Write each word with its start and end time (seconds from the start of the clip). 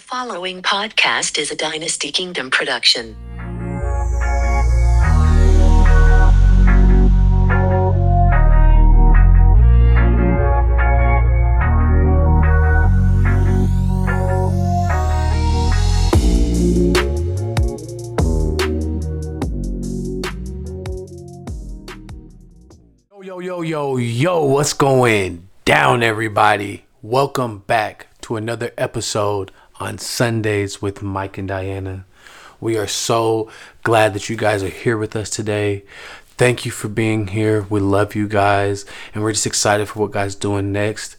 following 0.00 0.62
podcast 0.62 1.38
is 1.38 1.50
a 1.50 1.56
Dynasty 1.56 2.10
Kingdom 2.10 2.50
production. 2.50 3.14
Yo, 23.12 23.20
yo, 23.20 23.38
yo, 23.38 23.60
yo, 23.60 23.96
yo 23.96 24.44
what's 24.44 24.72
going 24.72 25.48
down, 25.66 26.02
everybody? 26.02 26.86
Welcome 27.02 27.58
back 27.66 28.08
to 28.22 28.36
another 28.36 28.72
episode 28.78 29.52
on 29.80 29.98
Sundays 29.98 30.82
with 30.82 31.02
Mike 31.02 31.38
and 31.38 31.48
Diana. 31.48 32.04
We 32.60 32.76
are 32.76 32.86
so 32.86 33.50
glad 33.82 34.12
that 34.12 34.28
you 34.28 34.36
guys 34.36 34.62
are 34.62 34.68
here 34.68 34.98
with 34.98 35.16
us 35.16 35.30
today. 35.30 35.84
Thank 36.36 36.66
you 36.66 36.70
for 36.70 36.88
being 36.88 37.28
here. 37.28 37.66
We 37.70 37.80
love 37.80 38.14
you 38.14 38.28
guys, 38.28 38.84
and 39.14 39.22
we're 39.22 39.32
just 39.32 39.46
excited 39.46 39.88
for 39.88 40.00
what 40.00 40.10
God's 40.10 40.34
doing 40.34 40.70
next. 40.70 41.16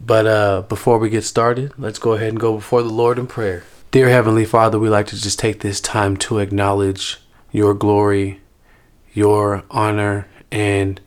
But 0.00 0.26
uh, 0.26 0.62
before 0.62 0.98
we 0.98 1.10
get 1.10 1.24
started, 1.24 1.72
let's 1.76 1.98
go 1.98 2.12
ahead 2.12 2.28
and 2.28 2.40
go 2.40 2.54
before 2.54 2.82
the 2.82 2.88
Lord 2.88 3.18
in 3.18 3.26
prayer. 3.26 3.64
Dear 3.90 4.08
Heavenly 4.08 4.44
Father, 4.44 4.78
we 4.78 4.88
like 4.88 5.06
to 5.08 5.20
just 5.20 5.38
take 5.38 5.60
this 5.60 5.80
time 5.80 6.16
to 6.18 6.38
acknowledge 6.38 7.20
your 7.52 7.74
glory, 7.74 8.40
your 9.12 9.64
honor, 9.70 10.28
and 10.50 11.00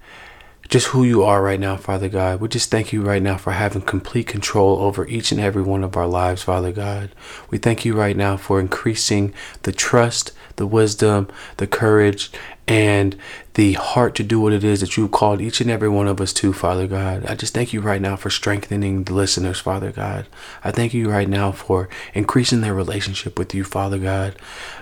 just 0.69 0.87
who 0.87 1.03
you 1.03 1.23
are 1.23 1.41
right 1.41 1.59
now, 1.59 1.77
Father 1.77 2.09
God. 2.09 2.41
We 2.41 2.49
just 2.49 2.69
thank 2.69 2.91
you 2.91 3.01
right 3.01 3.21
now 3.21 3.37
for 3.37 3.51
having 3.51 3.81
complete 3.81 4.27
control 4.27 4.79
over 4.79 5.07
each 5.07 5.31
and 5.31 5.39
every 5.39 5.61
one 5.63 5.83
of 5.83 5.95
our 5.95 6.07
lives, 6.07 6.43
Father 6.43 6.71
God. 6.71 7.11
We 7.49 7.57
thank 7.57 7.85
you 7.85 7.95
right 7.95 8.17
now 8.17 8.35
for 8.37 8.59
increasing 8.59 9.33
the 9.63 9.71
trust, 9.71 10.33
the 10.57 10.67
wisdom, 10.67 11.29
the 11.57 11.67
courage, 11.67 12.31
and 12.67 13.15
the 13.53 13.73
heart 13.73 14.13
to 14.15 14.23
do 14.23 14.39
what 14.39 14.51
it 14.51 14.63
is 14.63 14.81
that 14.81 14.97
you've 14.97 15.11
called 15.11 15.41
each 15.41 15.61
and 15.61 15.71
every 15.71 15.87
one 15.87 16.07
of 16.07 16.19
us 16.19 16.33
to, 16.33 16.51
Father 16.51 16.85
God. 16.85 17.25
I 17.25 17.33
just 17.33 17.53
thank 17.53 17.71
you 17.71 17.79
right 17.79 18.01
now 18.01 18.15
for 18.15 18.29
strengthening 18.29 19.05
the 19.05 19.13
listeners, 19.13 19.59
Father 19.59 19.91
God. 19.91 20.27
I 20.63 20.71
thank 20.71 20.93
you 20.93 21.09
right 21.09 21.29
now 21.29 21.51
for 21.51 21.87
increasing 22.13 22.61
their 22.61 22.73
relationship 22.73 23.39
with 23.39 23.55
you, 23.55 23.63
Father 23.63 23.97
God, 23.97 24.35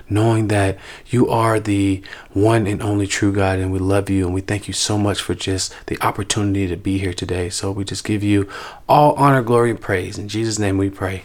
knowing 0.10 0.48
that 0.48 0.78
you 1.08 1.30
are 1.30 1.60
the 1.60 2.02
one 2.34 2.66
and 2.66 2.82
only 2.82 3.08
true 3.08 3.32
God, 3.32 3.60
and 3.60 3.72
we 3.72 3.80
love 3.80 4.10
you, 4.10 4.26
and 4.26 4.34
we 4.34 4.42
thank 4.42 4.68
you 4.68 4.74
so 4.74 4.98
much 4.98 5.22
for 5.22 5.36
just 5.36 5.74
the 5.86 6.02
opportunity 6.02 6.68
to 6.68 6.76
be 6.76 6.98
here 6.98 7.14
today. 7.14 7.50
So 7.50 7.72
we 7.72 7.86
just 7.86 8.04
give 8.04 8.24
you 8.24 8.50
all 8.90 9.14
honor, 9.14 9.44
glory, 9.44 9.70
and 9.70 9.80
praise. 9.80 10.18
In 10.18 10.28
Jesus' 10.28 10.60
name 10.60 10.78
we 10.78 10.90
pray. 10.90 11.24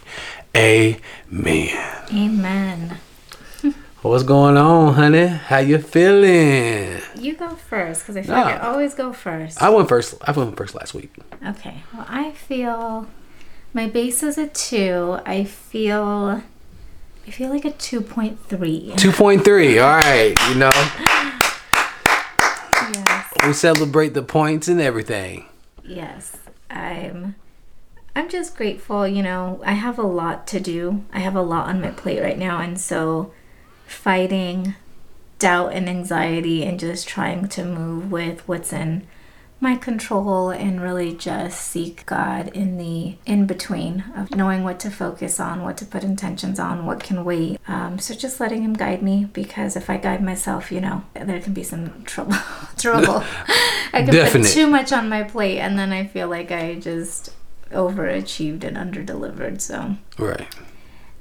Amen. 0.55 1.01
Amen. 2.13 2.99
What's 4.01 4.23
going 4.23 4.57
on, 4.57 4.95
honey? 4.95 5.27
How 5.27 5.59
you 5.59 5.77
feeling? 5.77 6.99
You 7.15 7.35
go 7.35 7.49
first 7.55 8.01
because 8.01 8.17
I 8.17 8.23
feel 8.23 8.35
Nah. 8.35 8.41
like 8.43 8.55
I 8.63 8.67
always 8.67 8.95
go 8.95 9.13
first. 9.13 9.61
I 9.61 9.69
went 9.69 9.87
first. 9.89 10.15
I 10.25 10.31
went 10.31 10.57
first 10.57 10.73
last 10.73 10.95
week. 10.95 11.13
okay. 11.47 11.83
Well, 11.93 12.05
I 12.09 12.31
feel 12.31 13.07
my 13.73 13.87
base 13.87 14.23
is 14.23 14.39
a 14.39 14.47
two. 14.47 15.19
I 15.25 15.43
feel 15.43 16.41
I 17.27 17.31
feel 17.31 17.49
like 17.51 17.63
a 17.63 17.71
two 17.71 18.01
point 18.01 18.39
three. 18.47 18.91
Two 18.97 19.11
point 19.11 19.45
three. 19.45 19.77
All 19.77 19.97
right. 19.97 20.33
You 20.49 20.55
know, 20.55 20.71
Yes. 22.95 23.27
we 23.45 23.53
celebrate 23.53 24.15
the 24.15 24.23
points 24.23 24.67
and 24.67 24.81
everything. 24.81 25.45
Yes. 25.85 26.37
I'm. 26.71 27.35
I'm 28.15 28.29
just 28.29 28.57
grateful. 28.57 29.07
You 29.07 29.21
know, 29.21 29.61
I 29.63 29.73
have 29.73 29.99
a 29.99 30.03
lot 30.07 30.47
to 30.47 30.59
do. 30.59 31.05
I 31.13 31.19
have 31.19 31.35
a 31.35 31.41
lot 31.43 31.67
on 31.69 31.79
my 31.79 31.91
plate 31.91 32.19
right 32.21 32.37
now, 32.37 32.57
and 32.59 32.77
so 32.81 33.31
fighting 33.91 34.75
doubt 35.39 35.73
and 35.73 35.89
anxiety 35.89 36.63
and 36.63 36.79
just 36.79 37.07
trying 37.07 37.47
to 37.49 37.63
move 37.65 38.11
with 38.11 38.47
what's 38.47 38.71
in 38.71 39.07
my 39.59 39.75
control 39.75 40.49
and 40.49 40.81
really 40.81 41.13
just 41.15 41.61
seek 41.61 42.03
God 42.07 42.47
in 42.49 42.77
the 42.77 43.15
in 43.27 43.45
between 43.45 44.03
of 44.15 44.35
knowing 44.35 44.63
what 44.63 44.79
to 44.79 44.89
focus 44.89 45.39
on, 45.39 45.61
what 45.63 45.77
to 45.77 45.85
put 45.85 46.03
intentions 46.03 46.59
on, 46.59 46.87
what 46.87 47.03
can 47.03 47.23
wait. 47.23 47.59
Um, 47.67 47.99
so 47.99 48.15
just 48.15 48.39
letting 48.39 48.63
Him 48.63 48.73
guide 48.73 49.03
me 49.03 49.25
because 49.33 49.75
if 49.75 49.87
I 49.87 49.97
guide 49.97 50.23
myself, 50.23 50.71
you 50.71 50.81
know, 50.81 51.03
there 51.13 51.39
can 51.39 51.53
be 51.53 51.61
some 51.63 52.03
trouble. 52.05 52.35
trouble. 52.77 53.23
I 53.93 54.01
can 54.03 54.07
Definite. 54.07 54.45
put 54.47 54.51
too 54.53 54.65
much 54.65 54.91
on 54.91 55.09
my 55.09 55.21
plate 55.23 55.59
and 55.59 55.77
then 55.77 55.91
I 55.91 56.07
feel 56.07 56.27
like 56.27 56.51
I 56.51 56.75
just 56.75 57.29
overachieved 57.71 58.63
and 58.63 58.75
underdelivered. 58.77 59.61
So, 59.61 59.95
Right. 60.17 60.47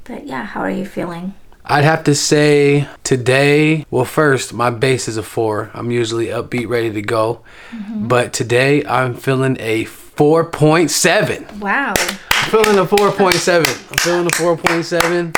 but 0.04 0.26
yeah, 0.26 0.44
how 0.46 0.60
are 0.60 0.70
you 0.70 0.86
feeling? 0.86 1.34
I'd 1.70 1.84
have 1.84 2.02
to 2.04 2.16
say 2.16 2.88
today, 3.04 3.86
well, 3.92 4.04
first, 4.04 4.52
my 4.52 4.70
base 4.70 5.06
is 5.06 5.16
a 5.16 5.22
four. 5.22 5.70
I'm 5.72 5.92
usually 5.92 6.26
upbeat, 6.26 6.68
ready 6.68 6.92
to 6.92 7.00
go. 7.00 7.44
Mm-hmm. 7.70 8.08
But 8.08 8.32
today, 8.32 8.84
I'm 8.84 9.14
feeling 9.14 9.56
a 9.60 9.84
4.7. 9.84 11.60
Wow. 11.60 11.94
I'm 11.96 12.50
feeling 12.50 12.76
a 12.76 12.84
4.7. 12.84 13.58
I'm 13.58 13.98
feeling 13.98 14.26
a 14.26 14.30
4.7. 14.30 15.36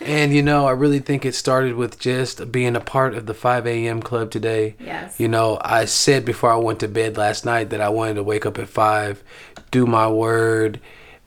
And, 0.00 0.34
you 0.34 0.42
know, 0.42 0.66
I 0.66 0.70
really 0.70 1.00
think 1.00 1.26
it 1.26 1.34
started 1.34 1.74
with 1.74 1.98
just 1.98 2.50
being 2.50 2.74
a 2.74 2.80
part 2.80 3.14
of 3.14 3.26
the 3.26 3.34
5 3.34 3.66
a.m. 3.66 4.00
club 4.00 4.30
today. 4.30 4.76
Yes. 4.80 5.20
You 5.20 5.28
know, 5.28 5.58
I 5.60 5.84
said 5.84 6.24
before 6.24 6.52
I 6.52 6.56
went 6.56 6.80
to 6.80 6.88
bed 6.88 7.18
last 7.18 7.44
night 7.44 7.68
that 7.68 7.82
I 7.82 7.90
wanted 7.90 8.14
to 8.14 8.22
wake 8.22 8.46
up 8.46 8.58
at 8.58 8.70
5, 8.70 9.22
do 9.70 9.84
my 9.84 10.08
word, 10.08 10.80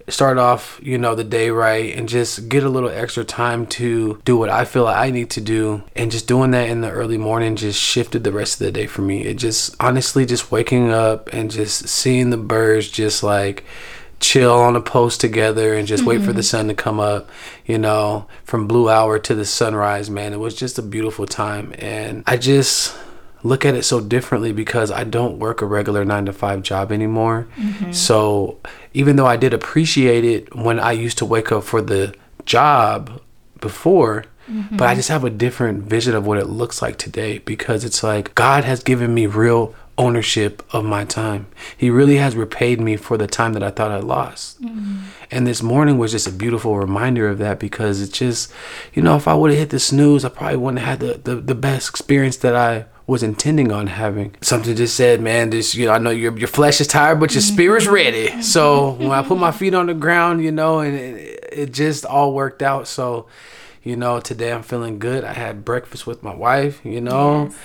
start 0.09 0.37
off, 0.37 0.79
you 0.81 0.97
know, 0.97 1.15
the 1.15 1.23
day 1.23 1.49
right, 1.49 1.95
and 1.95 2.07
just 2.07 2.49
get 2.49 2.63
a 2.63 2.69
little 2.69 2.89
extra 2.89 3.23
time 3.23 3.65
to 3.67 4.21
do 4.23 4.37
what 4.37 4.49
I 4.49 4.65
feel 4.65 4.85
like 4.85 4.97
I 4.97 5.11
need 5.11 5.29
to 5.31 5.41
do. 5.41 5.83
And 5.95 6.11
just 6.11 6.27
doing 6.27 6.51
that 6.51 6.69
in 6.69 6.81
the 6.81 6.91
early 6.91 7.17
morning 7.17 7.55
just 7.55 7.81
shifted 7.81 8.23
the 8.23 8.31
rest 8.31 8.61
of 8.61 8.65
the 8.65 8.71
day 8.71 8.87
for 8.87 9.01
me. 9.01 9.25
It 9.25 9.35
just, 9.35 9.75
honestly, 9.79 10.25
just 10.25 10.51
waking 10.51 10.91
up 10.91 11.29
and 11.33 11.51
just 11.51 11.87
seeing 11.89 12.29
the 12.29 12.37
birds 12.37 12.89
just 12.89 13.23
like, 13.23 13.65
chill 14.19 14.53
on 14.53 14.75
a 14.75 14.81
post 14.81 15.21
together 15.21 15.75
and 15.75 15.87
just 15.87 16.03
wait 16.03 16.21
for 16.21 16.33
the 16.33 16.41
mm-hmm. 16.41 16.41
sun 16.41 16.67
to 16.67 16.73
come 16.73 16.99
up, 16.99 17.29
you 17.65 17.77
know, 17.77 18.27
from 18.43 18.67
blue 18.67 18.89
hour 18.89 19.19
to 19.19 19.35
the 19.35 19.45
sunrise, 19.45 20.09
man. 20.09 20.33
It 20.33 20.39
was 20.39 20.55
just 20.55 20.79
a 20.79 20.81
beautiful 20.81 21.27
time. 21.27 21.73
And 21.77 22.23
I 22.25 22.37
just 22.37 22.97
look 23.43 23.65
at 23.65 23.75
it 23.75 23.83
so 23.83 23.99
differently 23.99 24.51
because 24.51 24.91
I 24.91 25.03
don't 25.03 25.39
work 25.39 25.61
a 25.61 25.65
regular 25.65 26.03
nine 26.03 26.25
to 26.25 26.33
five 26.33 26.63
job 26.63 26.91
anymore. 26.91 27.47
Mm-hmm. 27.57 27.91
So 27.91 28.59
even 28.93 29.15
though 29.15 29.27
I 29.27 29.37
did 29.37 29.53
appreciate 29.53 30.23
it 30.23 30.55
when 30.55 30.79
I 30.79 30.91
used 30.91 31.17
to 31.19 31.25
wake 31.25 31.51
up 31.51 31.63
for 31.63 31.81
the 31.81 32.15
job 32.45 33.21
before, 33.59 34.25
but 34.47 34.85
I 34.85 34.91
mm-hmm. 34.91 34.95
just 34.95 35.09
have 35.09 35.23
a 35.25 35.29
different 35.29 35.83
vision 35.83 36.15
of 36.15 36.25
what 36.25 36.37
it 36.37 36.47
looks 36.47 36.81
like 36.81 36.97
today 36.97 37.39
because 37.39 37.83
it's 37.83 38.01
like 38.01 38.33
God 38.33 38.63
has 38.63 38.81
given 38.81 39.13
me 39.13 39.25
real 39.25 39.75
ownership 39.97 40.63
of 40.73 40.85
my 40.85 41.03
time. 41.03 41.47
He 41.75 41.89
really 41.89 42.17
has 42.17 42.35
repaid 42.35 42.79
me 42.79 42.95
for 42.97 43.17
the 43.17 43.27
time 43.27 43.53
that 43.53 43.63
I 43.63 43.71
thought 43.71 43.91
I 43.91 43.97
lost. 43.97 44.61
Mm-hmm. 44.61 44.99
And 45.31 45.47
this 45.47 45.61
morning 45.61 45.97
was 45.97 46.11
just 46.11 46.27
a 46.27 46.31
beautiful 46.31 46.77
reminder 46.77 47.27
of 47.27 47.39
that 47.39 47.59
because 47.59 48.01
it's 48.01 48.17
just, 48.17 48.51
you 48.93 49.01
know, 49.01 49.15
if 49.15 49.27
I 49.27 49.33
would 49.33 49.51
have 49.51 49.59
hit 49.59 49.69
the 49.71 49.79
snooze, 49.79 50.23
I 50.23 50.29
probably 50.29 50.57
wouldn't 50.57 50.79
have 50.83 50.99
had 51.01 51.23
the, 51.23 51.35
the, 51.35 51.41
the 51.41 51.55
best 51.55 51.89
experience 51.89 52.37
that 52.37 52.55
I 52.55 52.85
was 53.07 53.23
intending 53.23 53.71
on 53.71 53.87
having. 53.87 54.35
Something 54.41 54.75
just 54.75 54.95
said, 54.95 55.21
man, 55.21 55.49
this, 55.49 55.73
you 55.73 55.85
know, 55.85 55.93
I 55.93 55.97
know 55.97 56.09
your, 56.09 56.37
your 56.37 56.49
flesh 56.49 56.81
is 56.81 56.87
tired, 56.87 57.21
but 57.21 57.33
your 57.33 57.41
spirit's 57.41 57.85
mm-hmm. 57.85 57.93
ready. 57.93 58.41
So 58.41 58.91
when 58.91 59.11
I 59.11 59.23
put 59.23 59.37
my 59.37 59.51
feet 59.51 59.73
on 59.73 59.85
the 59.87 59.93
ground, 59.93 60.43
you 60.43 60.51
know, 60.51 60.79
and 60.79 60.93
it, 60.93 61.49
it 61.51 61.73
just 61.73 62.05
all 62.05 62.33
worked 62.33 62.61
out. 62.61 62.85
So, 62.85 63.27
you 63.81 63.95
know, 63.95 64.19
today 64.19 64.51
I'm 64.51 64.61
feeling 64.61 64.99
good. 64.99 65.23
I 65.23 65.31
had 65.31 65.63
breakfast 65.63 66.05
with 66.05 66.21
my 66.21 66.35
wife, 66.35 66.81
you 66.83 66.99
know, 66.99 67.45
Yes. 67.45 67.57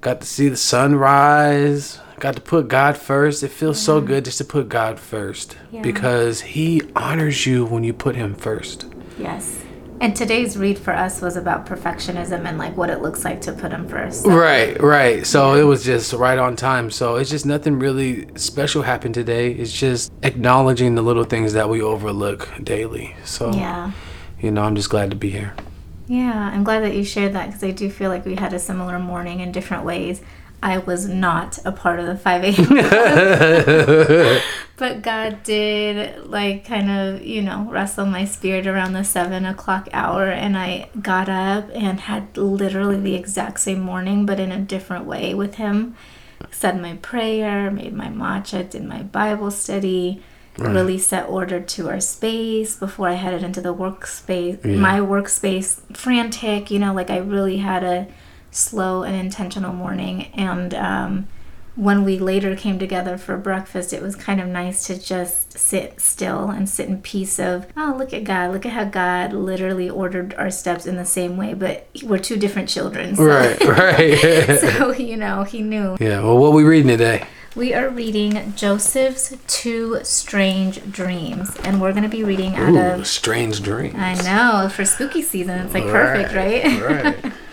got 0.00 0.20
to 0.20 0.26
see 0.28 0.48
the 0.48 0.56
sunrise, 0.56 1.98
got 2.20 2.36
to 2.36 2.40
put 2.40 2.68
God 2.68 2.96
first. 2.96 3.42
It 3.42 3.48
feels 3.48 3.80
so 3.80 4.00
good 4.00 4.24
just 4.24 4.38
to 4.38 4.44
put 4.44 4.68
God 4.68 5.00
first 5.00 5.56
Yeah. 5.72 5.82
because 5.82 6.40
He 6.40 6.82
honors 6.94 7.46
you 7.46 7.64
when 7.64 7.82
you 7.82 7.92
put 7.92 8.14
Him 8.14 8.36
first. 8.36 8.86
Yes. 9.18 9.63
And 10.04 10.14
today's 10.14 10.58
read 10.58 10.78
for 10.78 10.92
us 10.92 11.22
was 11.22 11.34
about 11.34 11.64
perfectionism 11.64 12.44
and 12.44 12.58
like 12.58 12.76
what 12.76 12.90
it 12.90 13.00
looks 13.00 13.24
like 13.24 13.40
to 13.40 13.52
put 13.54 13.72
him 13.72 13.88
first. 13.88 14.26
Right, 14.26 14.78
right. 14.82 15.26
So 15.26 15.54
it 15.54 15.62
was 15.62 15.82
just 15.82 16.12
right 16.12 16.38
on 16.38 16.56
time. 16.56 16.90
So 16.90 17.16
it's 17.16 17.30
just 17.30 17.46
nothing 17.46 17.78
really 17.78 18.28
special 18.36 18.82
happened 18.82 19.14
today. 19.14 19.52
It's 19.52 19.72
just 19.72 20.12
acknowledging 20.22 20.94
the 20.94 21.00
little 21.00 21.24
things 21.24 21.54
that 21.54 21.70
we 21.70 21.80
overlook 21.80 22.50
daily. 22.62 23.16
So, 23.24 23.54
Yeah. 23.54 23.92
you 24.38 24.50
know, 24.50 24.64
I'm 24.64 24.76
just 24.76 24.90
glad 24.90 25.08
to 25.10 25.16
be 25.16 25.30
here. 25.30 25.54
Yeah, 26.06 26.50
I'm 26.52 26.64
glad 26.64 26.82
that 26.82 26.94
you 26.94 27.02
shared 27.02 27.32
that 27.32 27.46
because 27.46 27.64
I 27.64 27.70
do 27.70 27.88
feel 27.88 28.10
like 28.10 28.26
we 28.26 28.34
had 28.34 28.52
a 28.52 28.58
similar 28.58 28.98
morning 28.98 29.40
in 29.40 29.52
different 29.52 29.86
ways. 29.86 30.20
I 30.64 30.78
was 30.78 31.06
not 31.06 31.58
a 31.66 31.72
part 31.72 32.00
of 32.00 32.06
the 32.06 32.16
5 32.16 32.42
a.m. 32.44 34.40
but 34.76 35.02
God 35.02 35.42
did, 35.42 36.26
like, 36.26 36.64
kind 36.66 36.90
of, 36.90 37.22
you 37.22 37.42
know, 37.42 37.66
wrestle 37.70 38.06
my 38.06 38.24
spirit 38.24 38.66
around 38.66 38.94
the 38.94 39.04
7 39.04 39.44
o'clock 39.44 39.88
hour. 39.92 40.24
And 40.30 40.56
I 40.56 40.88
got 41.00 41.28
up 41.28 41.68
and 41.74 42.00
had 42.00 42.36
literally 42.38 42.98
the 42.98 43.14
exact 43.14 43.60
same 43.60 43.80
morning, 43.80 44.24
but 44.24 44.40
in 44.40 44.50
a 44.50 44.58
different 44.60 45.04
way 45.04 45.34
with 45.34 45.56
Him. 45.56 45.96
Said 46.50 46.80
my 46.80 46.94
prayer, 46.96 47.70
made 47.70 47.92
my 47.94 48.08
matcha, 48.08 48.68
did 48.68 48.84
my 48.84 49.02
Bible 49.02 49.50
study, 49.50 50.22
really 50.58 50.98
set 50.98 51.28
order 51.28 51.60
to 51.60 51.88
our 51.90 52.00
space 52.00 52.74
before 52.76 53.08
I 53.08 53.14
headed 53.14 53.42
into 53.42 53.60
the 53.60 53.74
workspace, 53.74 54.64
Yeah. 54.64 54.76
my 54.76 54.98
workspace, 55.00 55.80
frantic, 55.96 56.70
you 56.70 56.78
know, 56.78 56.94
like 56.94 57.10
I 57.10 57.18
really 57.18 57.58
had 57.58 57.82
a 57.84 58.06
slow 58.54 59.02
and 59.02 59.14
intentional 59.16 59.72
morning. 59.72 60.26
And 60.34 60.72
um, 60.74 61.28
when 61.76 62.04
we 62.04 62.18
later 62.18 62.54
came 62.54 62.78
together 62.78 63.18
for 63.18 63.36
breakfast, 63.36 63.92
it 63.92 64.00
was 64.00 64.14
kind 64.14 64.40
of 64.40 64.46
nice 64.46 64.86
to 64.86 64.98
just 65.00 65.58
sit 65.58 66.00
still 66.00 66.48
and 66.50 66.68
sit 66.68 66.88
in 66.88 67.00
peace 67.02 67.40
of, 67.40 67.66
oh, 67.76 67.94
look 67.98 68.12
at 68.14 68.22
God. 68.24 68.52
Look 68.52 68.64
at 68.64 68.72
how 68.72 68.84
God 68.84 69.32
literally 69.32 69.90
ordered 69.90 70.34
our 70.34 70.50
steps 70.50 70.86
in 70.86 70.96
the 70.96 71.04
same 71.04 71.36
way, 71.36 71.52
but 71.54 71.88
we're 72.04 72.18
two 72.18 72.36
different 72.36 72.68
children. 72.68 73.16
So, 73.16 73.24
Right, 73.24 73.60
right. 73.66 74.58
so 74.60 74.92
you 74.92 75.16
know, 75.16 75.42
he 75.42 75.60
knew. 75.62 75.96
yeah. 76.00 76.20
Well, 76.20 76.38
what 76.38 76.52
we 76.52 76.62
reading 76.62 76.88
today? 76.88 77.26
We 77.56 77.72
are 77.72 77.88
reading 77.88 78.52
Joseph's 78.56 79.32
Two 79.46 80.00
Strange 80.02 80.90
Dreams, 80.90 81.54
and 81.62 81.80
we're 81.80 81.92
going 81.92 82.02
to 82.02 82.08
be 82.08 82.24
reading 82.24 82.56
out 82.56 82.70
Ooh, 82.74 83.00
of. 83.00 83.06
strange 83.06 83.62
dream. 83.62 83.94
I 83.96 84.14
know, 84.22 84.68
for 84.68 84.84
spooky 84.84 85.22
season, 85.22 85.60
it's 85.60 85.72
like 85.72 85.84
perfect, 85.84 86.34
right? 86.34 86.82
Right. 87.24 87.32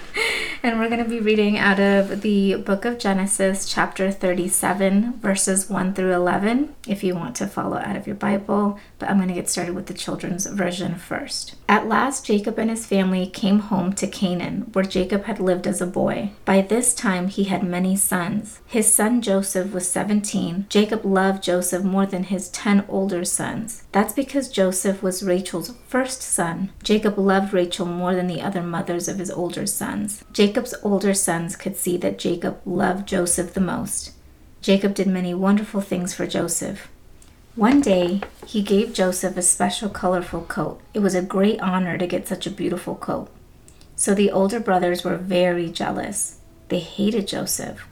and 0.63 0.77
we're 0.77 0.89
going 0.89 1.03
to 1.03 1.09
be 1.09 1.19
reading 1.19 1.57
out 1.57 1.79
of 1.79 2.21
the 2.21 2.55
book 2.55 2.85
of 2.85 2.99
Genesis, 2.99 3.65
chapter 3.67 4.11
37, 4.11 5.13
verses 5.13 5.67
1 5.69 5.95
through 5.95 6.13
11, 6.13 6.75
if 6.87 7.03
you 7.03 7.15
want 7.15 7.35
to 7.35 7.47
follow 7.47 7.77
out 7.77 7.95
of 7.95 8.05
your 8.05 8.15
Bible. 8.15 8.77
But 8.99 9.09
I'm 9.09 9.17
going 9.17 9.29
to 9.29 9.33
get 9.33 9.49
started 9.49 9.73
with 9.73 9.87
the 9.87 9.95
children's 9.95 10.45
version 10.45 10.95
first. 10.95 11.55
At 11.67 11.87
last, 11.87 12.25
Jacob 12.25 12.59
and 12.59 12.69
his 12.69 12.85
family 12.85 13.25
came 13.25 13.59
home 13.59 13.93
to 13.93 14.07
Canaan, 14.07 14.69
where 14.73 14.85
Jacob 14.85 15.23
had 15.23 15.39
lived 15.39 15.65
as 15.65 15.81
a 15.81 15.87
boy. 15.87 16.31
By 16.45 16.61
this 16.61 16.93
time, 16.93 17.27
he 17.27 17.45
had 17.45 17.63
many 17.63 17.95
sons. 17.95 18.59
His 18.67 18.93
son 18.93 19.21
Joseph 19.21 19.73
was 19.73 19.89
17. 19.89 20.67
Jacob 20.69 21.03
loved 21.03 21.41
Joseph 21.43 21.83
more 21.83 22.05
than 22.05 22.25
his 22.25 22.49
10 22.49 22.85
older 22.87 23.25
sons. 23.25 23.83
That's 23.91 24.13
because 24.13 24.47
Joseph 24.47 25.01
was 25.01 25.23
Rachel's 25.23 25.73
first 25.87 26.21
son. 26.21 26.71
Jacob 26.83 27.17
loved 27.17 27.51
Rachel 27.51 27.87
more 27.87 28.13
than 28.13 28.27
the 28.27 28.41
other 28.41 28.61
mothers 28.61 29.07
of 29.07 29.17
his 29.17 29.31
older 29.31 29.65
sons. 29.65 30.23
Jacob's 30.51 30.75
older 30.83 31.13
sons 31.13 31.55
could 31.55 31.77
see 31.77 31.95
that 31.95 32.19
Jacob 32.19 32.59
loved 32.65 33.07
Joseph 33.07 33.53
the 33.53 33.61
most. 33.61 34.11
Jacob 34.59 34.93
did 34.93 35.07
many 35.07 35.33
wonderful 35.33 35.79
things 35.79 36.13
for 36.13 36.27
Joseph. 36.27 36.89
One 37.55 37.79
day, 37.79 38.19
he 38.45 38.61
gave 38.61 38.91
Joseph 38.91 39.37
a 39.37 39.43
special 39.43 39.87
colorful 39.87 40.41
coat. 40.41 40.81
It 40.93 40.99
was 40.99 41.15
a 41.15 41.21
great 41.21 41.61
honor 41.61 41.97
to 41.97 42.05
get 42.05 42.27
such 42.27 42.45
a 42.45 42.51
beautiful 42.51 42.95
coat. 42.95 43.29
So 43.95 44.13
the 44.13 44.29
older 44.29 44.59
brothers 44.59 45.05
were 45.05 45.15
very 45.15 45.69
jealous. 45.69 46.39
They 46.67 46.79
hated 46.79 47.29
Joseph. 47.29 47.87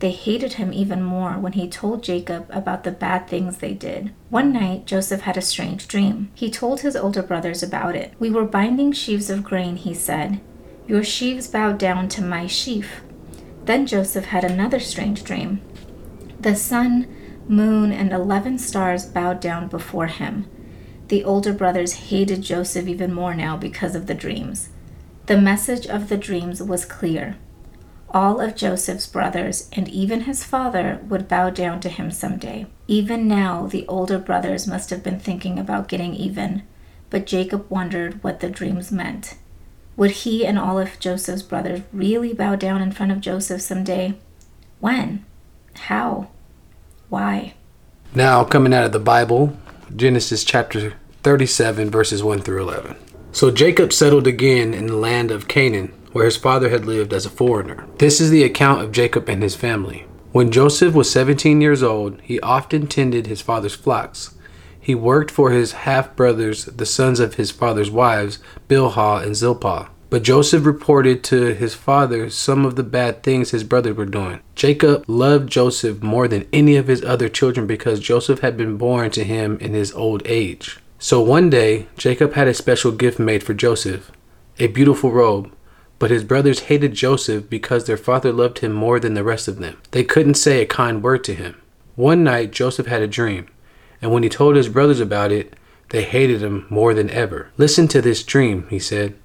They 0.00 0.10
hated 0.10 0.54
him 0.54 0.72
even 0.72 1.04
more 1.04 1.34
when 1.34 1.52
he 1.52 1.68
told 1.68 2.02
Jacob 2.02 2.46
about 2.50 2.82
the 2.82 2.90
bad 2.90 3.28
things 3.28 3.58
they 3.58 3.74
did. 3.74 4.10
One 4.30 4.52
night, 4.52 4.84
Joseph 4.84 5.20
had 5.20 5.36
a 5.36 5.42
strange 5.42 5.86
dream. 5.86 6.32
He 6.34 6.50
told 6.50 6.80
his 6.80 6.96
older 6.96 7.22
brothers 7.22 7.62
about 7.62 7.94
it. 7.94 8.14
We 8.18 8.30
were 8.30 8.44
binding 8.44 8.90
sheaves 8.90 9.30
of 9.30 9.44
grain, 9.44 9.76
he 9.76 9.94
said. 9.94 10.40
Your 10.90 11.04
sheaves 11.04 11.46
bowed 11.46 11.78
down 11.78 12.08
to 12.08 12.20
my 12.20 12.48
sheaf. 12.48 13.02
Then 13.64 13.86
Joseph 13.86 14.24
had 14.24 14.42
another 14.42 14.80
strange 14.80 15.22
dream. 15.22 15.60
The 16.40 16.56
sun, 16.56 17.06
moon, 17.46 17.92
and 17.92 18.12
eleven 18.12 18.58
stars 18.58 19.06
bowed 19.06 19.38
down 19.38 19.68
before 19.68 20.08
him. 20.08 20.48
The 21.06 21.22
older 21.22 21.52
brothers 21.52 22.10
hated 22.10 22.42
Joseph 22.42 22.88
even 22.88 23.14
more 23.14 23.34
now 23.36 23.56
because 23.56 23.94
of 23.94 24.08
the 24.08 24.16
dreams. 24.16 24.70
The 25.26 25.40
message 25.40 25.86
of 25.86 26.08
the 26.08 26.16
dreams 26.16 26.60
was 26.60 26.84
clear. 26.84 27.36
All 28.08 28.40
of 28.40 28.56
Joseph's 28.56 29.06
brothers 29.06 29.70
and 29.72 29.88
even 29.88 30.22
his 30.22 30.42
father 30.42 30.98
would 31.08 31.28
bow 31.28 31.50
down 31.50 31.78
to 31.82 31.88
him 31.88 32.10
someday. 32.10 32.66
Even 32.88 33.28
now, 33.28 33.68
the 33.68 33.86
older 33.86 34.18
brothers 34.18 34.66
must 34.66 34.90
have 34.90 35.04
been 35.04 35.20
thinking 35.20 35.56
about 35.56 35.86
getting 35.86 36.14
even, 36.14 36.64
but 37.10 37.26
Jacob 37.26 37.70
wondered 37.70 38.24
what 38.24 38.40
the 38.40 38.50
dreams 38.50 38.90
meant. 38.90 39.36
Would 40.00 40.12
he 40.12 40.46
and 40.46 40.58
all 40.58 40.78
of 40.78 40.98
Joseph's 40.98 41.42
brothers 41.42 41.82
really 41.92 42.32
bow 42.32 42.56
down 42.56 42.80
in 42.80 42.90
front 42.90 43.12
of 43.12 43.20
Joseph 43.20 43.60
someday? 43.60 44.14
When? 44.78 45.26
How? 45.74 46.30
Why? 47.10 47.52
Now, 48.14 48.42
coming 48.42 48.72
out 48.72 48.86
of 48.86 48.92
the 48.92 48.98
Bible, 48.98 49.58
Genesis 49.94 50.42
chapter 50.42 50.94
37, 51.22 51.90
verses 51.90 52.22
1 52.22 52.40
through 52.40 52.62
11. 52.62 52.96
So 53.32 53.50
Jacob 53.50 53.92
settled 53.92 54.26
again 54.26 54.72
in 54.72 54.86
the 54.86 54.96
land 54.96 55.30
of 55.30 55.48
Canaan, 55.48 55.88
where 56.12 56.24
his 56.24 56.38
father 56.38 56.70
had 56.70 56.86
lived 56.86 57.12
as 57.12 57.26
a 57.26 57.30
foreigner. 57.30 57.86
This 57.98 58.22
is 58.22 58.30
the 58.30 58.44
account 58.44 58.80
of 58.80 58.92
Jacob 58.92 59.28
and 59.28 59.42
his 59.42 59.54
family. 59.54 60.06
When 60.32 60.50
Joseph 60.50 60.94
was 60.94 61.10
17 61.10 61.60
years 61.60 61.82
old, 61.82 62.18
he 62.22 62.40
often 62.40 62.86
tended 62.86 63.26
his 63.26 63.42
father's 63.42 63.74
flocks. 63.74 64.34
He 64.80 64.94
worked 64.94 65.30
for 65.30 65.50
his 65.50 65.72
half 65.72 66.16
brothers, 66.16 66.64
the 66.64 66.86
sons 66.86 67.20
of 67.20 67.34
his 67.34 67.50
father's 67.50 67.90
wives, 67.90 68.38
Bilhah 68.68 69.22
and 69.22 69.36
Zilpah. 69.36 69.90
But 70.08 70.24
Joseph 70.24 70.66
reported 70.66 71.22
to 71.24 71.54
his 71.54 71.74
father 71.74 72.30
some 72.30 72.66
of 72.66 72.74
the 72.74 72.82
bad 72.82 73.22
things 73.22 73.50
his 73.50 73.62
brothers 73.62 73.96
were 73.96 74.06
doing. 74.06 74.40
Jacob 74.56 75.04
loved 75.06 75.48
Joseph 75.48 76.02
more 76.02 76.26
than 76.26 76.48
any 76.52 76.76
of 76.76 76.88
his 76.88 77.04
other 77.04 77.28
children 77.28 77.66
because 77.66 78.00
Joseph 78.00 78.40
had 78.40 78.56
been 78.56 78.76
born 78.76 79.10
to 79.12 79.22
him 79.22 79.56
in 79.60 79.72
his 79.72 79.92
old 79.92 80.22
age. 80.24 80.78
So 80.98 81.20
one 81.20 81.48
day, 81.48 81.86
Jacob 81.96 82.32
had 82.32 82.48
a 82.48 82.54
special 82.54 82.90
gift 82.90 83.18
made 83.18 83.44
for 83.44 83.54
Joseph 83.54 84.10
a 84.60 84.66
beautiful 84.66 85.10
robe. 85.10 85.52
But 85.98 86.10
his 86.10 86.24
brothers 86.24 86.60
hated 86.60 86.94
Joseph 86.94 87.50
because 87.50 87.84
their 87.84 87.96
father 87.96 88.32
loved 88.32 88.60
him 88.60 88.72
more 88.72 89.00
than 89.00 89.14
the 89.14 89.24
rest 89.24 89.48
of 89.48 89.58
them. 89.58 89.78
They 89.90 90.04
couldn't 90.04 90.34
say 90.34 90.62
a 90.62 90.66
kind 90.66 91.02
word 91.02 91.24
to 91.24 91.34
him. 91.34 91.60
One 91.94 92.24
night, 92.24 92.52
Joseph 92.52 92.86
had 92.86 93.02
a 93.02 93.06
dream, 93.06 93.48
and 94.02 94.12
when 94.12 94.22
he 94.22 94.28
told 94.28 94.56
his 94.56 94.68
brothers 94.68 95.00
about 95.00 95.32
it, 95.32 95.54
they 95.90 96.02
hated 96.02 96.42
him 96.42 96.66
more 96.70 96.94
than 96.94 97.10
ever. 97.10 97.50
Listen 97.56 97.88
to 97.88 98.00
this 98.00 98.22
dream, 98.22 98.66
he 98.70 98.78
said. 98.78 99.16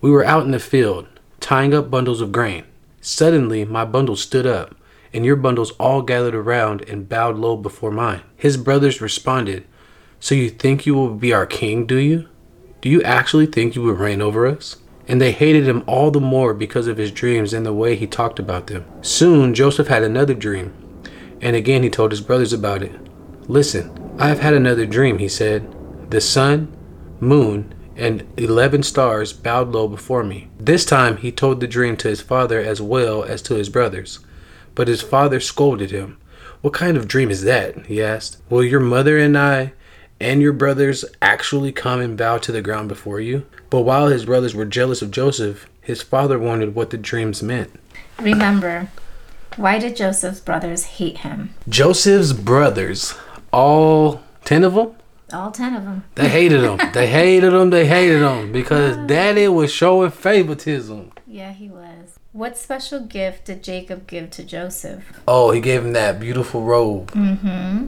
We 0.00 0.10
were 0.10 0.24
out 0.24 0.44
in 0.44 0.52
the 0.52 0.58
field, 0.58 1.08
tying 1.40 1.74
up 1.74 1.90
bundles 1.90 2.20
of 2.20 2.32
grain. 2.32 2.64
Suddenly, 3.00 3.64
my 3.64 3.84
bundle 3.84 4.16
stood 4.16 4.46
up, 4.46 4.76
and 5.12 5.24
your 5.24 5.36
bundles 5.36 5.72
all 5.72 6.02
gathered 6.02 6.34
around 6.34 6.82
and 6.82 7.08
bowed 7.08 7.36
low 7.36 7.56
before 7.56 7.90
mine. 7.90 8.22
His 8.36 8.56
brothers 8.56 9.00
responded, 9.00 9.66
So 10.20 10.34
you 10.34 10.48
think 10.50 10.86
you 10.86 10.94
will 10.94 11.14
be 11.14 11.32
our 11.32 11.46
king, 11.46 11.86
do 11.86 11.96
you? 11.96 12.28
Do 12.80 12.88
you 12.88 13.02
actually 13.02 13.46
think 13.46 13.74
you 13.74 13.82
will 13.82 13.94
reign 13.94 14.22
over 14.22 14.46
us? 14.46 14.76
And 15.08 15.20
they 15.20 15.32
hated 15.32 15.68
him 15.68 15.82
all 15.86 16.12
the 16.12 16.20
more 16.20 16.54
because 16.54 16.86
of 16.86 16.96
his 16.96 17.10
dreams 17.10 17.52
and 17.52 17.66
the 17.66 17.72
way 17.72 17.96
he 17.96 18.06
talked 18.06 18.38
about 18.38 18.68
them. 18.68 18.84
Soon, 19.02 19.52
Joseph 19.52 19.88
had 19.88 20.04
another 20.04 20.34
dream, 20.34 20.72
and 21.40 21.56
again 21.56 21.82
he 21.82 21.90
told 21.90 22.12
his 22.12 22.20
brothers 22.20 22.52
about 22.52 22.82
it. 22.82 22.92
Listen, 23.48 24.14
I 24.18 24.28
have 24.28 24.40
had 24.40 24.54
another 24.54 24.86
dream, 24.86 25.18
he 25.18 25.28
said. 25.28 25.74
The 26.10 26.20
sun, 26.20 26.76
moon, 27.20 27.74
and 27.96 28.26
eleven 28.36 28.82
stars 28.82 29.32
bowed 29.32 29.72
low 29.72 29.88
before 29.88 30.24
me. 30.24 30.48
This 30.58 30.84
time 30.84 31.16
he 31.18 31.32
told 31.32 31.60
the 31.60 31.66
dream 31.66 31.96
to 31.98 32.08
his 32.08 32.20
father 32.20 32.60
as 32.60 32.80
well 32.80 33.22
as 33.22 33.42
to 33.42 33.54
his 33.54 33.68
brothers. 33.68 34.20
But 34.74 34.88
his 34.88 35.02
father 35.02 35.40
scolded 35.40 35.90
him. 35.90 36.18
What 36.62 36.72
kind 36.72 36.96
of 36.96 37.08
dream 37.08 37.30
is 37.30 37.42
that? 37.42 37.86
he 37.86 38.02
asked. 38.02 38.38
Will 38.48 38.64
your 38.64 38.80
mother 38.80 39.18
and 39.18 39.36
I 39.36 39.72
and 40.20 40.40
your 40.40 40.52
brothers 40.52 41.04
actually 41.20 41.72
come 41.72 42.00
and 42.00 42.16
bow 42.16 42.38
to 42.38 42.52
the 42.52 42.62
ground 42.62 42.88
before 42.88 43.20
you? 43.20 43.44
But 43.68 43.82
while 43.82 44.06
his 44.06 44.24
brothers 44.24 44.54
were 44.54 44.64
jealous 44.64 45.02
of 45.02 45.10
Joseph, 45.10 45.68
his 45.80 46.02
father 46.02 46.38
wondered 46.38 46.74
what 46.74 46.90
the 46.90 46.96
dreams 46.98 47.42
meant. 47.42 47.78
Remember, 48.20 48.90
why 49.56 49.78
did 49.78 49.96
Joseph's 49.96 50.40
brothers 50.40 50.84
hate 50.84 51.18
him? 51.18 51.54
Joseph's 51.68 52.32
brothers, 52.32 53.14
all 53.52 54.22
ten 54.44 54.64
of 54.64 54.74
them, 54.74 54.94
All 55.32 55.50
ten 55.50 55.74
of 55.74 55.84
them. 55.84 56.04
they 56.14 56.28
hated 56.28 56.62
him. 56.62 56.78
they 56.94 57.06
hated 57.06 57.52
him. 57.52 57.70
They 57.70 57.86
hated 57.86 58.20
him 58.22 58.52
because 58.52 58.96
daddy 59.06 59.48
was 59.48 59.72
showing 59.72 60.10
favoritism. 60.10 61.12
Yeah, 61.26 61.52
he 61.52 61.68
was. 61.68 62.18
What 62.32 62.56
special 62.56 63.00
gift 63.00 63.44
did 63.46 63.62
Jacob 63.62 64.06
give 64.06 64.30
to 64.30 64.44
Joseph? 64.44 65.20
Oh, 65.28 65.50
he 65.50 65.60
gave 65.60 65.84
him 65.84 65.92
that 65.92 66.18
beautiful 66.18 66.62
robe. 66.62 67.10
Mm-hmm. 67.12 67.86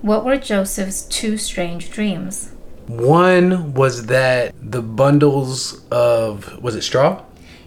What 0.00 0.24
were 0.24 0.36
Joseph's 0.38 1.02
two 1.02 1.36
strange 1.36 1.90
dreams? 1.90 2.52
One 2.88 3.74
was 3.74 4.06
that 4.06 4.54
the 4.60 4.82
bundles 4.82 5.84
of 5.90 6.60
was 6.62 6.74
it 6.74 6.82
straw? 6.82 7.22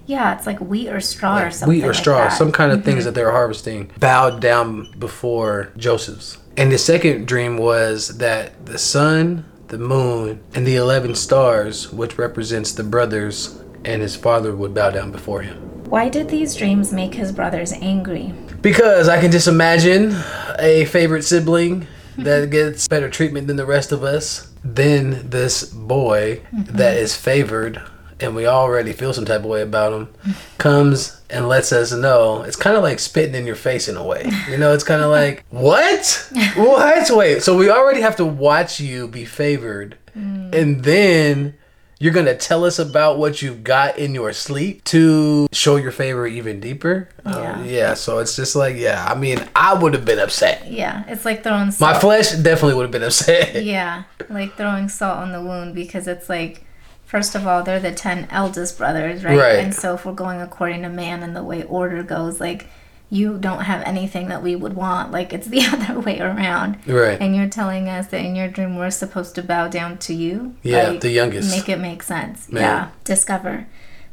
Yeah, 0.06 0.36
it's 0.36 0.46
like 0.46 0.60
wheat 0.60 0.90
or 0.90 1.00
straw 1.00 1.40
or 1.40 1.52
something. 1.52 1.78
wheat 1.78 1.84
or 1.84 1.88
like 1.88 1.96
straw, 1.96 2.18
that. 2.20 2.28
Mm-hmm. 2.30 2.38
some 2.38 2.52
kind 2.52 2.72
of 2.72 2.84
things 2.84 3.06
that 3.06 3.16
they 3.16 3.24
were 3.24 3.32
harvesting, 3.32 3.92
bowed 4.00 4.40
down 4.40 4.92
before 5.00 5.72
Joseph's. 5.78 6.38
And 6.58 6.72
the 6.72 6.78
second 6.78 7.28
dream 7.28 7.58
was 7.58 8.18
that 8.20 8.66
the 8.66 8.78
sun, 8.78 9.46
the 9.68 9.78
moon, 9.78 10.42
and 10.54 10.66
the 10.66 10.76
eleven 10.76 11.16
stars, 11.16 11.92
which 11.92 12.18
represents 12.18 12.72
the 12.72 12.84
brothers 12.84 13.62
and 13.84 14.02
his 14.02 14.16
father, 14.16 14.56
would 14.56 14.74
bow 14.74 14.92
down 14.92 15.12
before 15.12 15.42
him. 15.42 15.58
Why 15.90 16.10
did 16.10 16.30
these 16.30 16.56
dreams 16.56 16.92
make 16.92 17.14
his 17.14 17.32
brothers 17.32 17.72
angry? 17.74 18.34
Because 18.62 19.08
I 19.08 19.20
can 19.22 19.32
just 19.32 19.48
imagine 19.48 20.16
a 20.58 20.86
favorite 20.86 21.24
sibling 21.24 21.88
that 22.18 22.50
gets 22.52 22.88
better 22.88 23.10
treatment 23.10 23.48
than 23.48 23.58
the 23.58 23.66
rest 23.66 23.92
of 23.92 24.04
us. 24.04 24.52
Then 24.64 25.30
this 25.30 25.64
boy 25.66 26.42
that 26.54 26.98
is 26.98 27.16
favored 27.16 27.82
and 28.25 28.36
we 28.36 28.46
already 28.48 28.91
feel 28.91 29.13
some 29.13 29.24
type 29.25 29.41
of 29.41 29.46
way 29.46 29.62
about 29.62 29.91
them, 29.91 30.36
comes 30.58 31.22
and 31.29 31.48
lets 31.48 31.72
us 31.72 31.91
know. 31.94 32.41
It's 32.44 32.55
kind 32.55 32.75
of 32.75 32.84
like 32.84 33.00
spitting 33.00 33.36
in 33.36 33.46
your 33.46 33.55
face 33.55 33.88
in 33.88 33.96
a 33.98 34.03
way. 34.03 34.29
You 34.50 34.58
know, 34.58 34.74
it's 34.74 34.84
kind 34.84 35.01
of 35.01 35.10
like, 35.12 35.46
what? 35.50 36.29
What? 36.55 37.10
Wait, 37.15 37.44
so 37.44 37.55
we 37.55 37.70
already 37.70 38.01
have 38.01 38.15
to 38.17 38.25
watch 38.25 38.79
you 38.79 39.08
be 39.08 39.25
favored, 39.25 39.98
and 40.13 40.84
then 40.84 41.55
you're 41.98 42.13
gonna 42.13 42.36
tell 42.36 42.65
us 42.65 42.77
about 42.77 43.17
what 43.17 43.41
you've 43.41 43.63
got 43.63 43.98
in 43.98 44.13
your 44.13 44.34
sleep 44.34 44.84
to 44.84 45.48
show 45.53 45.77
your 45.77 45.91
favor 45.91 46.27
even 46.27 46.60
deeper. 46.60 47.08
Uh, 47.25 47.39
Yeah. 47.39 47.63
yeah. 47.63 47.94
So 47.94 48.20
it's 48.20 48.36
just 48.36 48.53
like, 48.55 48.75
yeah. 48.75 49.05
I 49.10 49.15
mean, 49.15 49.39
I 49.55 49.74
would 49.74 49.94
have 49.94 50.03
been 50.03 50.20
upset. 50.20 50.70
Yeah, 50.70 51.05
it's 51.08 51.24
like 51.24 51.44
throwing 51.44 51.72
My 51.79 51.98
flesh 51.98 52.32
definitely 52.34 52.74
would 52.75 52.84
have 52.84 52.91
been 52.91 53.03
upset. 53.03 53.63
yeah, 53.63 54.03
like 54.29 54.55
throwing 54.58 54.89
salt 54.89 55.20
on 55.20 55.32
the 55.32 55.41
wound 55.41 55.74
because 55.74 56.08
it's 56.08 56.27
like, 56.29 56.64
first 57.06 57.36
of 57.36 57.48
all, 57.48 57.64
they're 57.64 57.80
the 57.80 57.92
10 57.92 58.28
eldest 58.30 58.78
brothers, 58.78 59.24
right? 59.24 59.38
Right. 59.38 59.60
And 59.60 59.74
so 59.74 59.96
if 59.96 60.06
we're 60.06 60.14
going 60.14 60.42
according 60.42 60.82
to 60.84 60.90
man 60.90 61.24
and 61.24 61.36
the 61.36 61.44
way 61.44 61.64
order 61.64 62.04
goes, 62.04 62.40
like, 62.40 62.68
you 63.10 63.38
don't 63.38 63.62
have 63.62 63.84
anything 63.84 64.28
that 64.30 64.42
we 64.42 64.56
would 64.56 64.74
want. 64.74 65.12
Like, 65.12 65.32
it's 65.32 65.48
the 65.48 65.62
other 65.72 66.00
way 66.00 66.20
around. 66.20 66.80
Right. 66.88 67.20
And 67.22 67.36
you're 67.36 67.50
telling 67.50 67.88
us 67.88 68.08
that 68.08 68.20
in 68.26 68.36
your 68.36 68.48
dream 68.48 68.76
we're 68.76 68.90
supposed 68.92 69.36
to 69.36 69.44
bow 69.44 69.68
down 69.68 69.98
to 70.00 70.14
you? 70.14 70.56
Yeah, 70.64 70.90
Like, 70.90 71.02
the 71.02 71.12
youngest. 71.12 71.52
Make 71.52 71.70
it 71.70 71.80
make 71.80 72.04
sense. 72.04 72.52
Man. 72.52 72.62
Yeah. 72.62 72.90
Discover. 73.04 73.68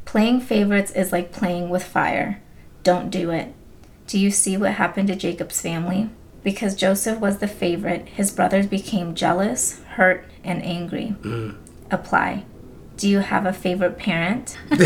Playing 0.05 0.41
favorites 0.41 0.91
is 0.93 1.13
like 1.13 1.33
playing 1.33 1.71
with 1.71 1.85
fire. 1.85 2.43
Don't 2.83 3.11
do 3.11 3.31
it. 3.31 3.55
Do 4.07 4.19
you 4.19 4.31
see 4.31 4.57
what 4.57 4.73
happened 4.73 5.09
to 5.09 5.17
Jacob's 5.17 5.61
family? 5.61 6.11
Because 6.43 6.75
Joseph 6.75 7.21
was 7.21 7.39
the 7.39 7.47
favorite, 7.49 8.09
his 8.09 8.33
brothers 8.33 8.67
became 8.67 9.15
jealous, 9.15 9.81
hurt, 9.91 10.25
and 10.43 10.63
angry. 10.65 11.15
Mm. 11.23 11.57
Apply. 11.91 12.45
Do 13.03 13.09
you 13.09 13.19
have 13.19 13.47
a 13.47 13.53
favorite 13.53 13.99
parent? 13.99 14.57
I, 14.71 14.77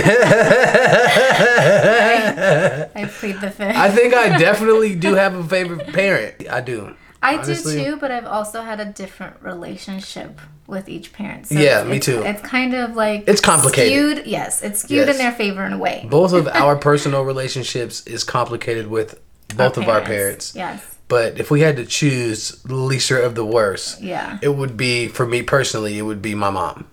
I 2.95 3.05
plead 3.05 3.39
the 3.43 3.51
fifth. 3.51 3.77
I 3.77 3.91
think 3.91 4.15
I 4.15 4.39
definitely 4.39 4.95
do 4.95 5.13
have 5.17 5.35
a 5.35 5.45
favorite 5.45 5.93
parent. 5.93 6.49
I 6.51 6.63
do. 6.63 6.97
I 7.23 7.35
honestly. 7.37 7.77
do 7.77 7.85
too, 7.91 7.97
but 7.99 8.11
I've 8.11 8.25
also 8.25 8.63
had 8.63 8.81
a 8.81 8.87
different 8.87 9.43
relationship 9.43 10.41
with 10.67 10.89
each 10.89 11.13
parent. 11.13 11.49
So 11.49 11.59
Yeah, 11.59 11.85
me 11.85 11.99
too. 11.99 12.23
It's 12.23 12.41
kind 12.41 12.73
of 12.73 12.97
like 12.97 13.25
It's 13.29 13.43
complicated. 13.43 13.93
Skewed, 14.19 14.27
yes, 14.27 14.63
it's 14.63 14.81
skewed 14.83 15.09
Yes. 15.09 15.17
in 15.17 15.19
their 15.19 15.33
favor 15.33 15.63
in 15.67 15.75
a 15.75 15.79
way. 15.79 16.07
Both 16.09 16.33
of 16.33 16.49
our 16.49 16.75
personal 16.77 17.23
relationships 17.23 18.01
is 18.07 18.25
complicated 18.25 18.87
with 18.87 19.21
both 19.55 19.77
of 19.77 19.91
our 19.91 20.01
parents. 20.01 20.55
Yes. 20.57 20.83
But 21.09 21.39
if 21.39 21.51
we 21.51 21.61
had 21.61 21.77
to 21.77 21.85
choose 21.85 22.63
the 22.63 22.77
lesser 22.77 23.21
of 23.21 23.35
the 23.35 23.45
worst, 23.45 24.01
Yeah. 24.01 24.39
it 24.41 24.55
would 24.57 24.79
be 24.79 25.09
for 25.09 25.27
me 25.27 25.43
personally. 25.43 25.99
It 25.99 26.03
would 26.03 26.23
be 26.23 26.35
my 26.35 26.49
mom. 26.49 26.87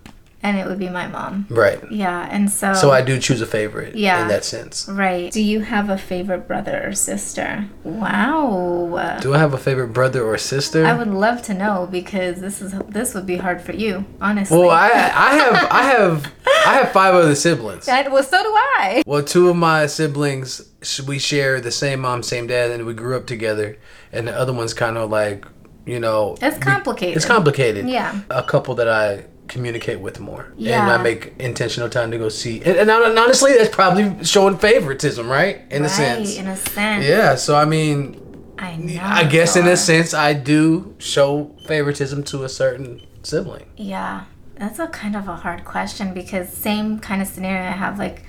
And 0.44 0.58
it 0.58 0.66
would 0.66 0.78
be 0.78 0.90
my 0.90 1.06
mom. 1.08 1.46
Right. 1.48 1.80
Yeah, 1.90 2.28
and 2.30 2.50
so 2.50 2.74
So 2.74 2.90
I 2.90 3.00
do 3.00 3.18
choose 3.18 3.40
a 3.40 3.46
favorite. 3.46 3.96
Yeah. 3.96 4.22
In 4.22 4.28
that 4.28 4.44
sense. 4.44 4.86
Right. 4.86 5.32
Do 5.32 5.42
you 5.42 5.60
have 5.60 5.88
a 5.88 5.96
favorite 5.96 6.46
brother 6.46 6.86
or 6.86 6.92
sister? 6.92 7.66
Wow. 7.82 9.18
Do 9.22 9.34
I 9.34 9.38
have 9.38 9.54
a 9.54 9.58
favorite 9.58 9.94
brother 9.94 10.22
or 10.22 10.36
sister? 10.38 10.84
I 10.84 10.92
would 10.92 11.08
love 11.08 11.40
to 11.44 11.54
know 11.54 11.88
because 11.90 12.40
this 12.40 12.60
is 12.60 12.72
this 12.88 13.14
would 13.14 13.26
be 13.26 13.36
hard 13.36 13.60
for 13.62 13.72
you, 13.72 14.04
honestly. 14.20 14.58
well, 14.58 14.70
I 14.70 14.88
I 15.28 15.34
have 15.34 15.68
I 15.70 15.82
have 15.82 16.32
I 16.66 16.74
have 16.74 16.92
five 16.92 17.14
other 17.14 17.34
siblings. 17.34 17.86
that, 17.86 18.12
well, 18.12 18.22
so 18.22 18.42
do 18.42 18.48
I. 18.54 19.02
Well, 19.06 19.22
two 19.22 19.48
of 19.48 19.56
my 19.56 19.86
siblings 19.86 20.60
we 21.06 21.18
share 21.18 21.60
the 21.60 21.70
same 21.70 22.00
mom, 22.00 22.22
same 22.22 22.46
dad, 22.46 22.70
and 22.70 22.84
we 22.84 22.92
grew 22.94 23.16
up 23.16 23.26
together. 23.26 23.78
And 24.12 24.28
the 24.28 24.36
other 24.38 24.52
one's 24.52 24.74
kind 24.74 24.96
of 24.98 25.10
like, 25.10 25.46
you 25.86 25.98
know, 25.98 26.36
It's 26.42 26.58
complicated. 26.58 27.16
It's 27.16 27.24
complicated. 27.26 27.88
Yeah. 27.88 28.20
A 28.30 28.42
couple 28.42 28.74
that 28.76 28.88
I 28.88 29.24
communicate 29.48 30.00
with 30.00 30.20
more, 30.20 30.52
and 30.58 30.68
I 30.68 31.02
make 31.02 31.34
intentional 31.38 31.88
time 31.88 32.10
to 32.10 32.18
go 32.18 32.28
see. 32.28 32.62
And, 32.62 32.76
and, 32.76 32.90
and 32.90 33.18
honestly, 33.18 33.52
that's 33.56 33.74
probably 33.74 34.24
showing 34.24 34.56
favoritism, 34.58 35.28
right? 35.28 35.62
In 35.70 35.84
a 35.84 35.88
sense. 35.88 36.36
in 36.36 36.46
a 36.46 36.56
sense. 36.56 37.06
Yeah. 37.06 37.34
So 37.34 37.56
I 37.56 37.64
mean, 37.64 38.20
I 38.58 38.76
know. 38.76 39.00
I 39.02 39.24
guess 39.24 39.56
in 39.56 39.66
a 39.66 39.76
sense, 39.76 40.14
I 40.14 40.32
do 40.32 40.94
show 40.98 41.54
favoritism 41.66 42.24
to 42.24 42.44
a 42.44 42.48
certain 42.48 43.06
sibling. 43.22 43.66
Yeah, 43.76 44.24
that's 44.56 44.78
a 44.78 44.86
kind 44.86 45.16
of 45.16 45.28
a 45.28 45.36
hard 45.36 45.64
question 45.64 46.14
because 46.14 46.50
same 46.50 46.98
kind 46.98 47.20
of 47.20 47.28
scenario. 47.28 47.68
I 47.68 47.72
have 47.72 47.98
like 47.98 48.24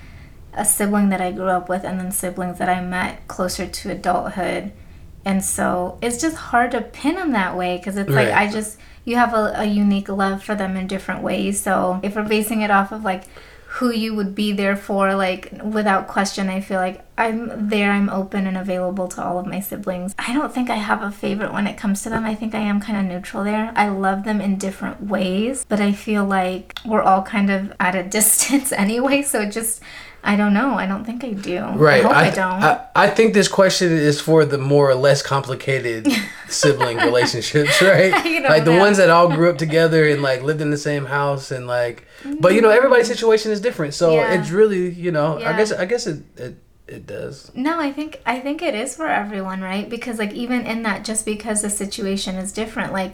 a 0.52 0.64
sibling 0.64 1.10
that 1.10 1.20
I 1.20 1.32
grew 1.32 1.48
up 1.48 1.68
with, 1.68 1.84
and 1.84 1.98
then 1.98 2.10
siblings 2.10 2.58
that 2.58 2.68
I 2.68 2.82
met 2.82 3.26
closer 3.28 3.66
to 3.66 3.90
adulthood, 3.90 4.72
and 5.24 5.44
so 5.44 5.98
it's 6.02 6.20
just 6.20 6.36
hard 6.36 6.72
to 6.72 6.82
pin 6.82 7.14
them 7.14 7.32
that 7.32 7.56
way 7.56 7.78
because 7.78 7.96
it's 7.96 8.10
like 8.10 8.28
I 8.28 8.50
just 8.50 8.78
you 9.06 9.16
have 9.16 9.32
a, 9.32 9.54
a 9.56 9.64
unique 9.64 10.10
love 10.10 10.42
for 10.44 10.54
them 10.54 10.76
in 10.76 10.86
different 10.86 11.22
ways. 11.22 11.58
So 11.58 12.00
if 12.02 12.14
we're 12.16 12.28
basing 12.28 12.60
it 12.60 12.70
off 12.70 12.92
of 12.92 13.04
like 13.04 13.24
who 13.68 13.90
you 13.90 14.14
would 14.14 14.34
be 14.34 14.52
there 14.52 14.76
for, 14.76 15.14
like 15.14 15.52
without 15.62 16.08
question, 16.08 16.48
I 16.48 16.60
feel 16.60 16.78
like 16.78 17.04
I'm 17.16 17.68
there. 17.68 17.92
I'm 17.92 18.08
open 18.08 18.46
and 18.46 18.56
available 18.56 19.06
to 19.08 19.22
all 19.22 19.38
of 19.38 19.46
my 19.46 19.60
siblings. 19.60 20.14
I 20.18 20.32
don't 20.32 20.52
think 20.52 20.70
I 20.70 20.76
have 20.76 21.02
a 21.02 21.10
favorite 21.10 21.52
when 21.52 21.66
it 21.66 21.76
comes 21.76 22.02
to 22.02 22.10
them. 22.10 22.24
I 22.24 22.34
think 22.34 22.54
I 22.54 22.60
am 22.60 22.80
kind 22.80 22.98
of 22.98 23.04
neutral 23.04 23.44
there. 23.44 23.72
I 23.76 23.88
love 23.88 24.24
them 24.24 24.40
in 24.40 24.56
different 24.56 25.02
ways, 25.02 25.64
but 25.68 25.80
I 25.80 25.92
feel 25.92 26.24
like 26.24 26.78
we're 26.84 27.02
all 27.02 27.22
kind 27.22 27.50
of 27.50 27.72
at 27.78 27.94
a 27.94 28.02
distance 28.18 28.72
anyway. 28.72 29.22
So 29.22 29.42
it 29.42 29.52
just, 29.52 29.82
I 30.26 30.34
don't 30.34 30.52
know. 30.52 30.74
I 30.74 30.86
don't 30.86 31.04
think 31.04 31.22
I 31.22 31.30
do. 31.30 31.60
Right. 31.60 32.00
I 32.00 32.02
hope 32.02 32.16
I, 32.16 32.22
th- 32.24 32.34
don't. 32.34 32.62
I, 32.62 32.86
I 32.96 33.08
think 33.08 33.32
this 33.32 33.46
question 33.46 33.92
is 33.92 34.20
for 34.20 34.44
the 34.44 34.58
more 34.58 34.90
or 34.90 34.96
less 34.96 35.22
complicated 35.22 36.08
sibling 36.48 36.96
relationships, 36.98 37.80
right? 37.80 38.12
Like 38.46 38.64
the 38.64 38.76
ones 38.76 38.96
that 38.98 39.10
all 39.10 39.28
grew 39.28 39.50
up 39.50 39.58
together 39.58 40.06
and 40.06 40.22
like 40.22 40.42
lived 40.42 40.60
in 40.60 40.70
the 40.70 40.76
same 40.76 41.04
house 41.04 41.50
and 41.50 41.66
like, 41.66 42.06
but 42.40 42.54
you 42.54 42.60
know 42.60 42.68
mm-hmm. 42.68 42.76
everybody's 42.76 43.06
situation 43.06 43.50
is 43.50 43.60
different, 43.60 43.94
so 43.94 44.14
Yeah. 44.14 44.34
it's 44.34 44.50
really 44.50 44.90
you 44.90 45.10
know 45.10 45.38
I 45.38 45.56
guess 45.56 45.72
I 45.72 45.84
guess 45.84 46.06
it 46.06 46.22
it, 46.36 46.56
it 46.86 47.06
does. 47.06 47.50
No, 47.54 47.78
I 47.80 47.92
think 47.92 48.20
I 48.24 48.40
think 48.40 48.62
it 48.62 48.74
is 48.74 48.94
for 48.96 49.06
everyone, 49.06 49.60
right? 49.60 49.88
Because 49.88 50.18
like 50.18 50.32
even 50.32 50.66
in 50.66 50.82
that 50.82 51.04
just 51.04 51.24
because 51.24 51.62
the 51.62 51.70
situation 51.70 52.36
is 52.36 52.52
different, 52.52 52.92
like 52.92 53.12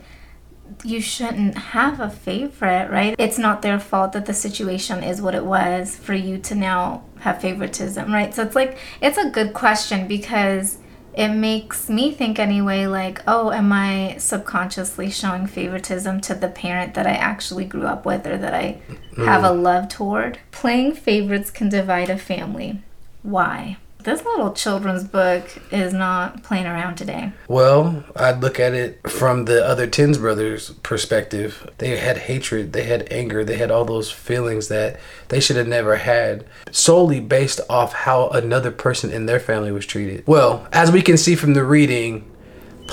you 0.85 1.00
shouldn't 1.00 1.57
have 1.57 2.00
a 2.00 2.11
favorite, 2.11 2.90
right? 2.90 3.14
It's 3.19 3.38
not 3.38 3.62
their 3.62 3.78
fault 3.78 4.12
that 4.12 4.26
the 4.26 4.35
situation 4.35 5.02
is 5.02 5.23
what 5.23 5.35
it 5.35 5.45
was 5.45 5.97
for 5.97 6.14
you 6.14 6.38
to 6.38 6.54
now 6.54 7.04
have 7.21 7.40
favoritism, 7.40 8.12
right? 8.12 8.35
So 8.35 8.42
it's 8.42 8.57
like 8.57 8.78
it's 9.00 9.19
a 9.19 9.31
good 9.31 9.54
question 9.54 10.09
because 10.09 10.78
it 11.14 11.28
makes 11.28 11.88
me 11.88 12.11
think 12.11 12.38
anyway 12.38 12.87
like, 12.87 13.23
oh, 13.26 13.52
am 13.52 13.73
I 13.73 14.16
subconsciously 14.19 15.11
showing 15.11 15.47
favoritism 15.47 16.21
to 16.23 16.35
the 16.35 16.49
parent 16.49 16.95
that 16.95 17.07
I 17.07 17.12
actually 17.12 17.66
grew 17.66 17.87
up 17.87 18.07
with 18.07 18.26
or 18.26 18.38
that 18.38 18.54
I 18.54 18.81
have 19.19 19.45
a 19.45 19.49
mm. 19.49 19.62
love 19.62 19.88
toward? 19.88 20.38
Playing 20.50 20.95
favorites 20.95 21.50
can 21.50 21.69
divide 21.69 22.09
a 22.09 22.19
family. 22.19 22.81
Why? 23.23 23.76
This 24.04 24.25
little 24.25 24.52
children's 24.52 25.04
book 25.04 25.44
is 25.71 25.92
not 25.92 26.42
playing 26.42 26.66
around 26.66 26.97
today. 26.97 27.32
Well, 27.47 28.02
I'd 28.16 28.40
look 28.40 28.59
at 28.59 28.75
it 28.75 29.00
from 29.09 29.44
the 29.44 29.64
other 29.64 29.87
Tins 29.87 30.18
brothers' 30.18 30.71
perspective. 30.82 31.71
They 31.78 31.97
had 31.97 32.18
hatred, 32.18 32.73
they 32.73 32.82
had 32.85 33.06
anger, 33.12 33.44
they 33.44 33.56
had 33.59 33.71
all 33.71 33.85
those 33.85 34.11
feelings 34.11 34.66
that 34.68 34.99
they 35.28 35.38
should 35.38 35.56
have 35.56 35.68
never 35.68 35.97
had, 35.97 36.44
solely 36.73 37.21
based 37.21 37.61
off 37.71 37.92
how 37.92 38.28
another 38.30 38.73
person 38.73 39.12
in 39.12 39.26
their 39.26 39.40
family 39.40 39.71
was 39.71 39.87
treated. 39.87 40.25
Well, 40.26 40.66
as 40.73 40.90
we 40.90 41.02
can 41.02 41.16
see 41.16 41.37
from 41.37 41.54
the 41.54 41.64
reading, 41.64 42.28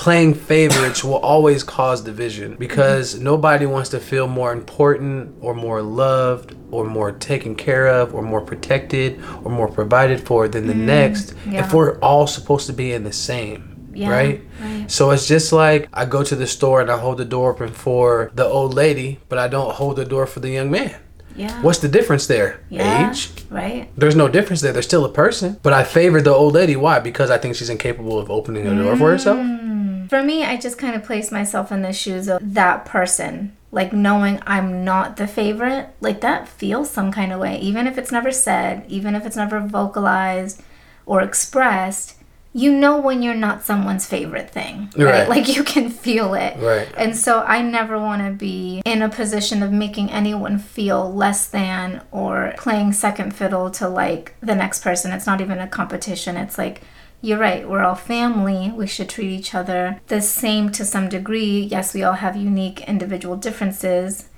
playing 0.00 0.32
favorites 0.32 1.04
will 1.04 1.18
always 1.18 1.62
cause 1.62 2.00
division 2.00 2.56
because 2.56 3.20
nobody 3.20 3.66
wants 3.66 3.90
to 3.90 4.00
feel 4.00 4.26
more 4.26 4.50
important 4.50 5.36
or 5.42 5.52
more 5.52 5.82
loved 5.82 6.56
or 6.70 6.84
more 6.86 7.12
taken 7.12 7.54
care 7.54 7.86
of 7.86 8.14
or 8.14 8.22
more 8.22 8.40
protected 8.40 9.22
or 9.44 9.50
more 9.50 9.68
provided 9.68 10.18
for 10.18 10.48
than 10.48 10.66
the 10.66 10.72
mm, 10.72 10.86
next 10.86 11.34
yeah. 11.46 11.62
if 11.62 11.74
we're 11.74 11.98
all 11.98 12.26
supposed 12.26 12.66
to 12.66 12.72
be 12.72 12.94
in 12.94 13.04
the 13.04 13.12
same 13.12 13.90
Yeah, 13.92 14.08
right? 14.08 14.40
right. 14.62 14.90
So 14.90 15.10
it's 15.10 15.28
just 15.28 15.52
like 15.52 15.86
I 15.92 16.06
go 16.06 16.24
to 16.24 16.34
the 16.34 16.46
store 16.46 16.80
and 16.80 16.90
I 16.90 16.96
hold 16.98 17.18
the 17.18 17.26
door 17.26 17.52
open 17.52 17.68
for 17.68 18.30
the 18.34 18.46
old 18.46 18.72
lady, 18.72 19.20
but 19.28 19.38
I 19.38 19.48
don't 19.48 19.74
hold 19.74 19.96
the 19.96 20.06
door 20.06 20.26
for 20.26 20.40
the 20.40 20.48
young 20.48 20.70
man. 20.70 20.98
Yeah. 21.36 21.60
What's 21.62 21.80
the 21.80 21.88
difference 21.88 22.26
there? 22.26 22.64
yeah, 22.70 23.10
Age? 23.10 23.30
Right. 23.50 23.88
There's 23.98 24.16
no 24.16 24.28
difference 24.28 24.62
there. 24.62 24.72
They're 24.72 24.82
still 24.94 25.04
a 25.04 25.12
person. 25.12 25.58
But 25.62 25.74
I 25.74 25.84
favor 25.84 26.22
the 26.22 26.32
old 26.32 26.54
lady. 26.54 26.74
Why? 26.74 27.00
Because 27.00 27.30
I 27.30 27.38
think 27.38 27.54
she's 27.56 27.70
incapable 27.70 28.18
of 28.18 28.30
opening 28.30 28.66
a 28.66 28.74
door 28.82 28.96
for 28.96 29.10
herself. 29.10 29.38
Mm. 29.38 29.69
For 30.10 30.24
me, 30.24 30.42
I 30.42 30.56
just 30.56 30.76
kind 30.76 30.96
of 30.96 31.04
place 31.04 31.30
myself 31.30 31.70
in 31.70 31.82
the 31.82 31.92
shoes 31.92 32.28
of 32.28 32.54
that 32.54 32.84
person. 32.84 33.56
Like 33.70 33.92
knowing 33.92 34.40
I'm 34.44 34.84
not 34.84 35.16
the 35.16 35.28
favorite, 35.28 35.90
like 36.00 36.20
that 36.22 36.48
feels 36.48 36.90
some 36.90 37.12
kind 37.12 37.32
of 37.32 37.38
way. 37.38 37.60
Even 37.60 37.86
if 37.86 37.96
it's 37.96 38.10
never 38.10 38.32
said, 38.32 38.84
even 38.88 39.14
if 39.14 39.24
it's 39.24 39.36
never 39.36 39.60
vocalized 39.60 40.64
or 41.06 41.22
expressed, 41.22 42.16
you 42.52 42.72
know 42.72 43.00
when 43.00 43.22
you're 43.22 43.34
not 43.34 43.62
someone's 43.62 44.04
favorite 44.04 44.50
thing. 44.50 44.90
Right? 44.96 45.04
Right. 45.04 45.28
Like 45.28 45.46
you 45.46 45.62
can 45.62 45.90
feel 45.90 46.34
it. 46.34 46.58
Right. 46.58 46.92
And 46.96 47.16
so 47.16 47.42
I 47.42 47.62
never 47.62 47.96
want 47.96 48.20
to 48.24 48.32
be 48.32 48.82
in 48.84 49.02
a 49.02 49.08
position 49.08 49.62
of 49.62 49.70
making 49.70 50.10
anyone 50.10 50.58
feel 50.58 51.14
less 51.14 51.46
than 51.46 52.02
or 52.10 52.54
playing 52.58 52.94
second 52.94 53.36
fiddle 53.36 53.70
to 53.70 53.88
like 53.88 54.34
the 54.40 54.56
next 54.56 54.82
person. 54.82 55.12
It's 55.12 55.26
not 55.26 55.40
even 55.40 55.60
a 55.60 55.68
competition. 55.68 56.36
It's 56.36 56.58
like, 56.58 56.82
you're 57.22 57.38
right, 57.38 57.68
we're 57.68 57.82
all 57.82 57.94
family. 57.94 58.72
We 58.74 58.86
should 58.86 59.08
treat 59.08 59.30
each 59.30 59.54
other 59.54 60.00
the 60.08 60.22
same 60.22 60.70
to 60.72 60.84
some 60.84 61.08
degree. 61.08 61.60
Yes, 61.60 61.94
we 61.94 62.02
all 62.02 62.14
have 62.14 62.36
unique 62.36 62.80
individual 62.88 63.36
differences, 63.36 64.28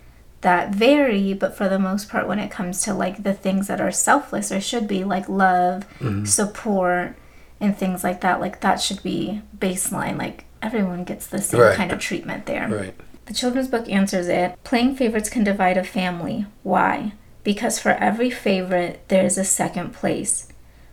that 0.42 0.74
vary, 0.74 1.32
but 1.34 1.56
for 1.56 1.68
the 1.68 1.78
most 1.78 2.08
part, 2.08 2.26
when 2.26 2.38
it 2.38 2.50
comes 2.50 2.82
to 2.82 2.92
like 2.92 3.22
the 3.22 3.32
things 3.32 3.68
that 3.68 3.80
are 3.80 3.92
selfless 3.92 4.52
or 4.52 4.60
should 4.60 4.86
be 4.86 5.04
like 5.04 5.28
love, 5.28 5.86
mm-hmm. 5.98 6.24
support, 6.24 7.16
and 7.60 7.78
things 7.78 8.02
like 8.04 8.20
that, 8.20 8.40
like 8.40 8.60
that 8.60 8.80
should 8.80 9.02
be 9.02 9.40
baseline. 9.56 10.18
Like 10.18 10.44
everyone 10.60 11.04
gets 11.04 11.26
the 11.26 11.40
same 11.40 11.60
Right. 11.60 11.76
kind 11.76 11.92
of 11.92 12.00
treatment 12.00 12.46
there. 12.46 12.68
Right. 12.68 12.94
The 13.26 13.34
children's 13.34 13.68
book 13.68 13.88
answers 13.88 14.26
it. 14.26 14.58
Playing 14.64 14.96
favorites 14.96 15.30
can 15.30 15.44
divide 15.44 15.78
a 15.78 15.84
family. 15.84 16.46
Why? 16.64 17.12
Because 17.44 17.78
for 17.78 17.90
every 17.90 18.30
favorite, 18.30 19.04
there 19.08 19.24
is 19.24 19.38
a 19.38 19.44
second 19.44 19.92
place. 19.92 20.51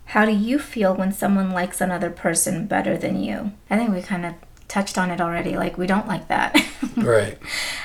How 0.10 0.26
do 0.26 0.32
you 0.32 0.58
feel 0.58 0.96
when 0.96 1.12
someone 1.12 1.52
likes 1.52 1.82
another 1.82 2.10
person 2.10 2.66
better 2.66 2.98
than 2.98 3.22
you? 3.22 3.52
I 3.70 3.78
think 3.78 3.92
we 3.94 4.02
kind 4.02 4.26
of 4.26 4.34
touched 4.68 4.98
on 4.98 5.12
it 5.12 5.22
already. 5.22 5.56
Like, 5.56 5.78
we 5.78 5.88
don't 5.88 6.08
like 6.08 6.28
that. 6.28 6.56
Right. 6.96 7.38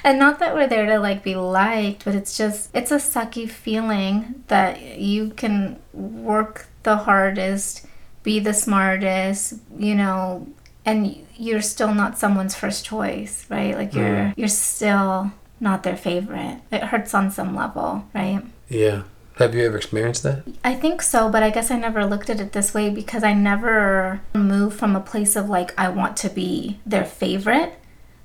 and 0.02 0.18
not 0.18 0.40
that 0.40 0.54
we're 0.54 0.66
there 0.66 0.86
to 0.86 0.98
like 0.98 1.22
be 1.22 1.36
liked, 1.36 2.04
but 2.04 2.16
it's 2.16 2.36
just, 2.36 2.70
it's 2.74 2.90
a 2.90 2.96
sucky 2.96 3.48
feeling 3.48 4.42
that 4.48 4.98
you 4.98 5.30
can 5.30 5.78
work 5.92 6.66
the 6.82 6.96
hardest, 6.96 7.86
be 8.24 8.40
the 8.40 8.52
smartest, 8.52 9.54
you 9.78 9.94
know, 9.94 10.48
and 10.84 11.24
you're 11.36 11.62
still 11.62 11.94
not 11.94 12.18
someone's 12.18 12.54
first 12.56 12.84
choice, 12.84 13.46
right? 13.48 13.76
Like 13.76 13.94
you're 13.94 14.16
mm. 14.16 14.34
you're 14.36 14.48
still 14.48 15.32
not 15.60 15.82
their 15.82 15.96
favorite. 15.96 16.60
It 16.72 16.84
hurts 16.84 17.14
on 17.14 17.30
some 17.30 17.54
level, 17.54 18.06
right? 18.14 18.42
Yeah. 18.68 19.02
Have 19.36 19.54
you 19.54 19.64
ever 19.64 19.76
experienced 19.76 20.22
that? 20.22 20.44
I 20.62 20.74
think 20.74 21.02
so, 21.02 21.28
but 21.28 21.42
I 21.42 21.50
guess 21.50 21.70
I 21.70 21.78
never 21.78 22.06
looked 22.06 22.30
at 22.30 22.40
it 22.40 22.52
this 22.52 22.72
way 22.72 22.88
because 22.88 23.24
I 23.24 23.34
never 23.34 24.22
moved 24.32 24.78
from 24.78 24.94
a 24.94 25.00
place 25.00 25.34
of 25.34 25.48
like 25.48 25.74
I 25.78 25.88
want 25.88 26.16
to 26.18 26.28
be 26.28 26.78
their 26.86 27.04
favorite, 27.04 27.76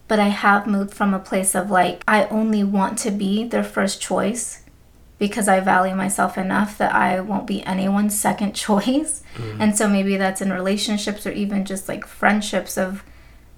but 0.08 0.20
I 0.20 0.28
have 0.28 0.68
moved 0.68 0.94
from 0.94 1.14
a 1.14 1.20
place 1.20 1.56
of 1.56 1.72
like 1.72 2.04
I 2.08 2.26
only 2.26 2.64
want 2.64 3.00
to 3.00 3.12
be 3.12 3.44
their 3.44 3.64
first 3.64 4.00
choice 4.00 4.64
because 5.18 5.48
I 5.48 5.60
value 5.60 5.96
myself 5.96 6.38
enough 6.38 6.78
that 6.78 6.94
I 6.94 7.20
won't 7.20 7.48
be 7.48 7.64
anyone's 7.64 8.18
second 8.18 8.54
choice. 8.68 9.24
Mm-hmm. 9.36 9.62
And 9.62 9.78
so 9.78 9.90
maybe 9.90 10.16
that's 10.16 10.42
in 10.42 10.54
relationships 10.54 11.26
or 11.26 11.32
even 11.32 11.66
just 11.66 11.90
like 11.90 12.06
friendships 12.06 12.78
of 12.78 13.04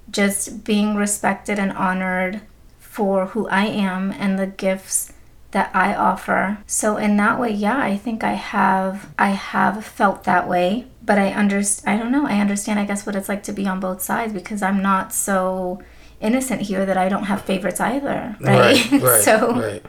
just 0.10 0.64
being 0.64 0.96
respected 0.96 1.60
and 1.60 1.72
honored 1.74 2.42
for 2.80 3.28
who 3.28 3.48
I 3.50 3.66
am 3.66 4.12
and 4.12 4.40
the 4.40 4.48
gifts 4.48 5.14
that 5.52 5.70
I 5.76 5.94
offer. 5.94 6.58
So 6.66 6.98
in 6.98 7.18
that 7.18 7.40
way, 7.40 7.52
yeah, 7.52 7.78
I 7.78 7.98
think 7.98 8.24
I 8.24 8.34
have 8.34 9.14
I 9.20 9.30
have 9.30 9.86
felt 9.86 10.24
that 10.24 10.48
way, 10.48 10.88
but 11.04 11.18
I 11.18 11.32
understand 11.32 12.00
I 12.00 12.02
don't 12.02 12.12
know, 12.12 12.26
I 12.26 12.40
understand 12.40 12.80
I 12.80 12.86
guess 12.86 13.06
what 13.06 13.16
it's 13.16 13.30
like 13.30 13.44
to 13.44 13.54
be 13.54 13.68
on 13.68 13.80
both 13.80 14.02
sides 14.02 14.34
because 14.34 14.62
I'm 14.62 14.82
not 14.82 15.14
so 15.14 15.82
innocent 16.20 16.62
here 16.62 16.86
that 16.86 16.98
I 16.98 17.10
don't 17.10 17.24
have 17.24 17.42
favorites 17.42 17.80
either, 17.80 18.36
right? 18.40 18.92
Right. 18.92 19.22
so 19.24 19.56
right. 19.56 19.86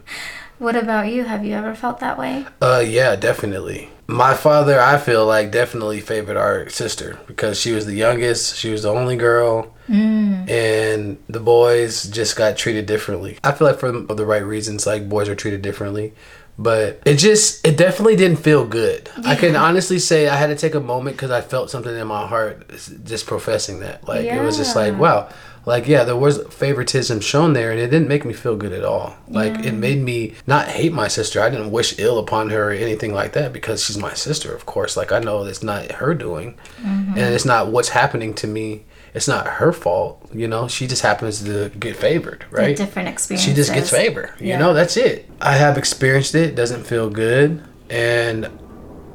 what 0.58 0.76
about 0.76 1.08
you? 1.12 1.24
Have 1.24 1.44
you 1.44 1.54
ever 1.54 1.74
felt 1.74 2.00
that 2.00 2.18
way? 2.18 2.46
Uh, 2.60 2.82
yeah, 2.84 3.14
definitely. 3.16 3.90
My 4.12 4.34
father, 4.34 4.78
I 4.78 4.98
feel 4.98 5.24
like, 5.24 5.50
definitely 5.50 6.00
favored 6.00 6.36
our 6.36 6.68
sister 6.68 7.18
because 7.26 7.58
she 7.58 7.72
was 7.72 7.86
the 7.86 7.94
youngest. 7.94 8.56
She 8.56 8.70
was 8.70 8.82
the 8.82 8.90
only 8.90 9.16
girl, 9.16 9.74
mm. 9.88 10.48
and 10.48 11.16
the 11.28 11.40
boys 11.40 12.04
just 12.04 12.36
got 12.36 12.56
treated 12.56 12.86
differently. 12.86 13.38
I 13.42 13.52
feel 13.52 13.66
like 13.66 13.78
for 13.78 13.90
the 13.90 14.26
right 14.26 14.44
reasons, 14.44 14.86
like 14.86 15.08
boys 15.08 15.28
are 15.28 15.34
treated 15.34 15.62
differently. 15.62 16.12
But 16.58 17.00
it 17.06 17.16
just, 17.16 17.66
it 17.66 17.78
definitely 17.78 18.14
didn't 18.14 18.38
feel 18.38 18.66
good. 18.66 19.08
I 19.24 19.36
can 19.36 19.56
honestly 19.56 19.98
say 19.98 20.28
I 20.28 20.36
had 20.36 20.48
to 20.48 20.56
take 20.56 20.74
a 20.74 20.80
moment 20.80 21.16
because 21.16 21.30
I 21.30 21.40
felt 21.40 21.70
something 21.70 21.96
in 21.96 22.06
my 22.06 22.26
heart 22.26 22.68
just 23.04 23.26
professing 23.26 23.80
that. 23.80 24.06
Like, 24.06 24.26
it 24.26 24.42
was 24.42 24.58
just 24.58 24.76
like, 24.76 24.96
wow. 24.98 25.30
Like, 25.64 25.86
yeah, 25.86 26.02
there 26.04 26.16
was 26.16 26.42
favoritism 26.48 27.20
shown 27.20 27.52
there, 27.52 27.70
and 27.70 27.78
it 27.78 27.88
didn't 27.88 28.08
make 28.08 28.24
me 28.24 28.32
feel 28.32 28.56
good 28.56 28.72
at 28.72 28.84
all. 28.84 29.16
Like, 29.28 29.64
it 29.64 29.72
made 29.72 30.02
me 30.02 30.34
not 30.46 30.68
hate 30.68 30.92
my 30.92 31.06
sister. 31.08 31.40
I 31.40 31.50
didn't 31.50 31.70
wish 31.70 31.98
ill 31.98 32.18
upon 32.18 32.50
her 32.50 32.70
or 32.70 32.72
anything 32.72 33.14
like 33.14 33.32
that 33.34 33.52
because 33.52 33.84
she's 33.84 33.96
my 33.98 34.14
sister, 34.14 34.54
of 34.54 34.66
course. 34.66 34.96
Like, 34.96 35.12
I 35.12 35.20
know 35.20 35.44
it's 35.44 35.62
not 35.62 35.92
her 35.92 36.14
doing, 36.14 36.54
mm-hmm. 36.80 37.10
and 37.10 37.34
it's 37.34 37.44
not 37.44 37.68
what's 37.68 37.90
happening 37.90 38.34
to 38.34 38.46
me. 38.46 38.84
It's 39.14 39.28
not 39.28 39.46
her 39.46 39.72
fault, 39.72 40.26
you 40.32 40.48
know. 40.48 40.68
She 40.68 40.86
just 40.86 41.02
happens 41.02 41.44
to 41.44 41.68
get 41.78 41.96
favored, 41.96 42.46
right? 42.50 42.74
different 42.74 43.08
experience 43.08 43.44
She 43.44 43.52
just 43.52 43.72
gets 43.72 43.90
favor. 43.90 44.34
You 44.40 44.48
Yeah. 44.48 44.58
know, 44.58 44.72
that's 44.72 44.96
it. 44.96 45.28
I 45.40 45.56
have 45.56 45.76
experienced 45.76 46.34
it. 46.34 46.54
Doesn't 46.54 46.86
feel 46.86 47.10
good. 47.10 47.62
And 47.90 48.48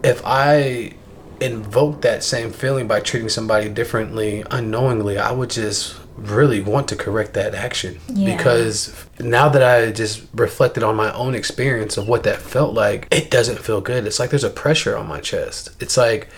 if 0.04 0.22
I 0.24 0.94
invoke 1.41 2.02
that 2.02 2.24
same 2.24 2.52
feeling 2.52 2.88
by 2.88 3.00
treating 3.00 3.30
somebody 3.30 3.69
differently 3.69 4.43
unknowingly, 4.52 5.17
I 5.17 5.32
would 5.32 5.50
just 5.50 5.95
really 6.17 6.62
want 6.62 6.88
to 6.89 6.95
correct 6.95 7.34
that 7.36 7.56
action. 7.56 7.99
Yeah. 8.10 8.36
Because 8.36 8.93
now 9.19 9.49
that 9.49 9.63
I 9.63 9.91
just 9.91 10.23
reflected 10.34 10.84
on 10.84 10.95
my 10.95 11.13
own 11.13 11.36
experience 11.36 11.97
of 11.97 12.08
what 12.08 12.23
that 12.23 12.41
felt 12.41 12.73
like, 12.73 13.08
it 13.12 13.32
doesn't 13.32 13.60
feel 13.60 13.82
good. 13.82 14.06
It's 14.06 14.19
like 14.19 14.32
there's 14.32 14.43
a 14.43 14.49
pressure 14.49 14.97
on 14.97 15.08
my 15.08 15.19
chest. 15.19 15.69
It's 15.80 15.97
like 15.97 16.30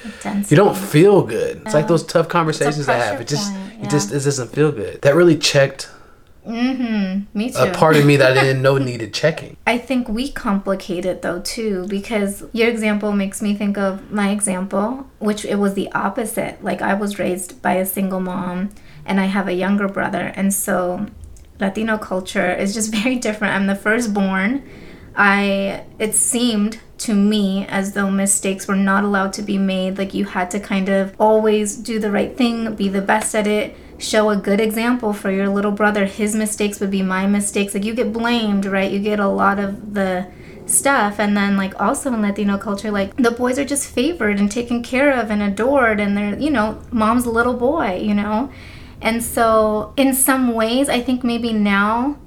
you 0.50 0.58
don't 0.58 0.78
feel 0.78 1.24
good. 1.24 1.62
It's 1.66 1.74
like 1.74 1.88
those 1.88 2.06
tough 2.06 2.28
conversations 2.28 2.88
I 2.90 2.96
have. 2.96 3.22
It 3.22 3.28
just 3.28 3.52
point, 3.54 3.84
it 3.84 3.90
just 3.90 4.12
it 4.12 4.24
doesn't 4.24 4.52
feel 4.52 4.72
good. 4.72 5.02
That 5.02 5.16
really 5.16 5.38
checked 5.38 5.90
mm-hmm. 6.46 7.38
Me 7.38 7.52
too. 7.52 7.58
a 7.60 7.72
part 7.74 7.96
of 7.96 8.06
me 8.06 8.18
that 8.18 8.38
I 8.38 8.44
didn't 8.44 8.62
know 8.62 8.78
needed 8.78 9.14
checking. 9.14 9.58
I 9.66 9.78
think 9.78 10.10
we 10.10 10.32
complicate 10.32 11.06
it 11.06 11.22
though 11.22 11.40
too 11.40 11.88
because 11.88 12.44
your 12.52 12.70
example 12.70 13.12
makes 13.12 13.42
me 13.42 13.56
think 13.56 13.78
of 13.78 14.12
my 14.12 14.32
example, 14.32 15.08
which 15.20 15.46
it 15.46 15.56
was 15.56 15.74
the 15.74 15.92
opposite. 15.94 16.64
Like 16.64 16.82
I 16.82 16.94
was 16.94 17.20
raised 17.20 17.62
by 17.62 17.74
a 17.74 17.86
single 17.86 18.20
mom 18.20 18.72
and 19.10 19.20
I 19.20 19.26
have 19.26 19.50
a 19.50 19.54
younger 19.54 19.90
brother 19.90 20.32
and 20.36 20.54
so 20.54 21.08
Latino 21.60 21.98
culture 21.98 22.54
is 22.54 22.74
just 22.74 22.94
very 22.96 23.18
different. 23.18 23.56
I'm 23.56 23.68
the 23.68 23.76
firstborn. 23.76 24.64
I 25.16 25.84
it 25.98 26.16
seemed 26.16 26.80
to 27.00 27.14
me 27.14 27.66
as 27.68 27.94
though 27.94 28.10
mistakes 28.10 28.68
were 28.68 28.76
not 28.76 29.04
allowed 29.04 29.34
to 29.34 29.42
be 29.42 29.58
made. 29.58 29.98
Like 29.98 30.14
you 30.14 30.26
had 30.26 30.52
to 30.52 30.60
kind 30.60 30.90
of 30.90 31.14
always 31.20 31.76
do 31.76 32.00
the 32.00 32.12
right 32.12 32.36
thing, 32.36 32.76
be 32.76 32.90
the 32.90 33.02
best 33.02 33.36
at 33.36 33.48
it, 33.48 33.76
show 33.98 34.30
a 34.30 34.38
good 34.38 34.60
example 34.62 35.14
for 35.14 35.32
your 35.32 35.50
little 35.50 35.72
brother. 35.72 36.06
His 36.06 36.36
mistakes 36.36 36.80
would 36.80 36.92
be 36.92 37.02
my 37.02 37.28
mistakes. 37.28 37.74
Like 37.74 37.84
you 37.84 37.94
get 37.94 38.14
blamed, 38.14 38.66
right? 38.66 38.92
You 38.92 39.00
get 39.00 39.20
a 39.20 39.28
lot 39.28 39.60
of 39.60 39.94
the 39.94 40.28
stuff 40.66 41.20
and 41.20 41.36
then 41.36 41.58
like 41.58 41.80
also 41.82 42.14
in 42.14 42.22
latino 42.22 42.56
culture 42.56 42.92
like 42.92 43.16
the 43.16 43.32
boys 43.32 43.58
are 43.58 43.66
just 43.66 43.90
favored 43.90 44.40
and 44.40 44.52
taken 44.52 44.84
care 44.84 45.12
of 45.12 45.32
and 45.32 45.42
adored 45.42 46.00
and 46.00 46.16
they're 46.16 46.38
you 46.38 46.52
know 46.52 46.80
mom's 46.92 47.26
little 47.26 47.56
boy 47.56 47.96
you 47.96 48.14
know 48.14 48.52
and 49.02 49.24
so 49.24 49.94
in 49.98 50.14
some 50.14 50.54
ways 50.54 50.90
i 50.90 51.00
think 51.00 51.24
maybe 51.24 51.54
now 51.54 52.18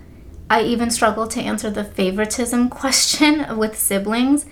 I 0.52 0.64
even 0.64 0.90
struggle 0.90 1.26
to 1.28 1.40
answer 1.40 1.70
the 1.70 1.82
favoritism 1.82 2.68
question 2.82 3.56
with 3.56 3.78
siblings 3.78 4.44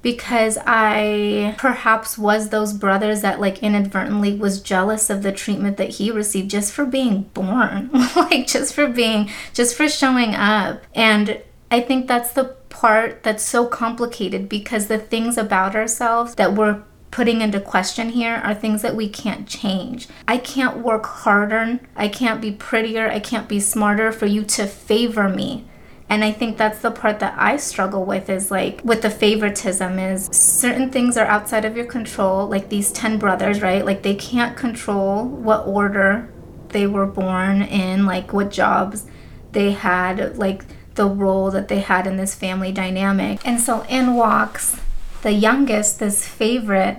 because 0.00 0.56
I 0.66 1.54
perhaps 1.58 2.16
was 2.16 2.48
those 2.48 2.72
brothers 2.72 3.20
that 3.20 3.40
like 3.40 3.62
inadvertently 3.62 4.36
was 4.36 4.62
jealous 4.62 5.10
of 5.10 5.22
the 5.22 5.32
treatment 5.32 5.76
that 5.76 5.90
he 5.90 6.10
received 6.10 6.50
just 6.50 6.72
for 6.72 6.86
being 6.86 7.24
born, 7.34 7.90
like 8.16 8.46
just 8.46 8.72
for 8.72 8.86
being 8.86 9.30
just 9.52 9.76
for 9.76 9.86
showing 9.86 10.34
up. 10.34 10.82
And 10.94 11.42
I 11.70 11.80
think 11.80 12.08
that's 12.08 12.32
the 12.32 12.56
part 12.70 13.22
that's 13.22 13.42
so 13.42 13.66
complicated 13.66 14.48
because 14.48 14.86
the 14.86 14.98
things 14.98 15.36
about 15.36 15.76
ourselves 15.76 16.36
that 16.36 16.54
we're 16.54 16.82
putting 17.14 17.40
into 17.40 17.60
question 17.60 18.08
here 18.08 18.34
are 18.42 18.52
things 18.52 18.82
that 18.82 18.96
we 18.96 19.08
can't 19.08 19.46
change. 19.46 20.08
I 20.26 20.36
can't 20.36 20.78
work 20.78 21.06
harder, 21.06 21.78
I 21.94 22.08
can't 22.08 22.40
be 22.40 22.50
prettier, 22.50 23.08
I 23.08 23.20
can't 23.20 23.48
be 23.48 23.60
smarter 23.60 24.10
for 24.10 24.26
you 24.26 24.42
to 24.42 24.66
favor 24.66 25.28
me. 25.28 25.64
And 26.08 26.24
I 26.24 26.32
think 26.32 26.58
that's 26.58 26.80
the 26.80 26.90
part 26.90 27.20
that 27.20 27.36
I 27.38 27.56
struggle 27.56 28.04
with 28.04 28.28
is 28.28 28.50
like 28.50 28.84
with 28.84 29.02
the 29.02 29.10
favoritism 29.10 29.96
is 30.00 30.26
certain 30.32 30.90
things 30.90 31.16
are 31.16 31.26
outside 31.26 31.64
of 31.64 31.76
your 31.76 31.86
control, 31.86 32.48
like 32.48 32.68
these 32.68 32.90
10 32.90 33.20
brothers, 33.20 33.62
right? 33.62 33.84
Like 33.84 34.02
they 34.02 34.16
can't 34.16 34.56
control 34.56 35.24
what 35.24 35.68
order 35.68 36.28
they 36.70 36.88
were 36.88 37.06
born 37.06 37.62
in, 37.62 38.06
like 38.06 38.32
what 38.32 38.50
jobs 38.50 39.06
they 39.52 39.70
had, 39.70 40.36
like 40.36 40.64
the 40.96 41.06
role 41.06 41.52
that 41.52 41.68
they 41.68 41.78
had 41.78 42.08
in 42.08 42.16
this 42.16 42.34
family 42.34 42.72
dynamic. 42.72 43.38
And 43.46 43.60
so 43.60 43.82
in 43.82 44.14
walks 44.14 44.80
the 45.24 45.32
youngest, 45.32 46.00
this 46.00 46.28
favorite, 46.28 46.98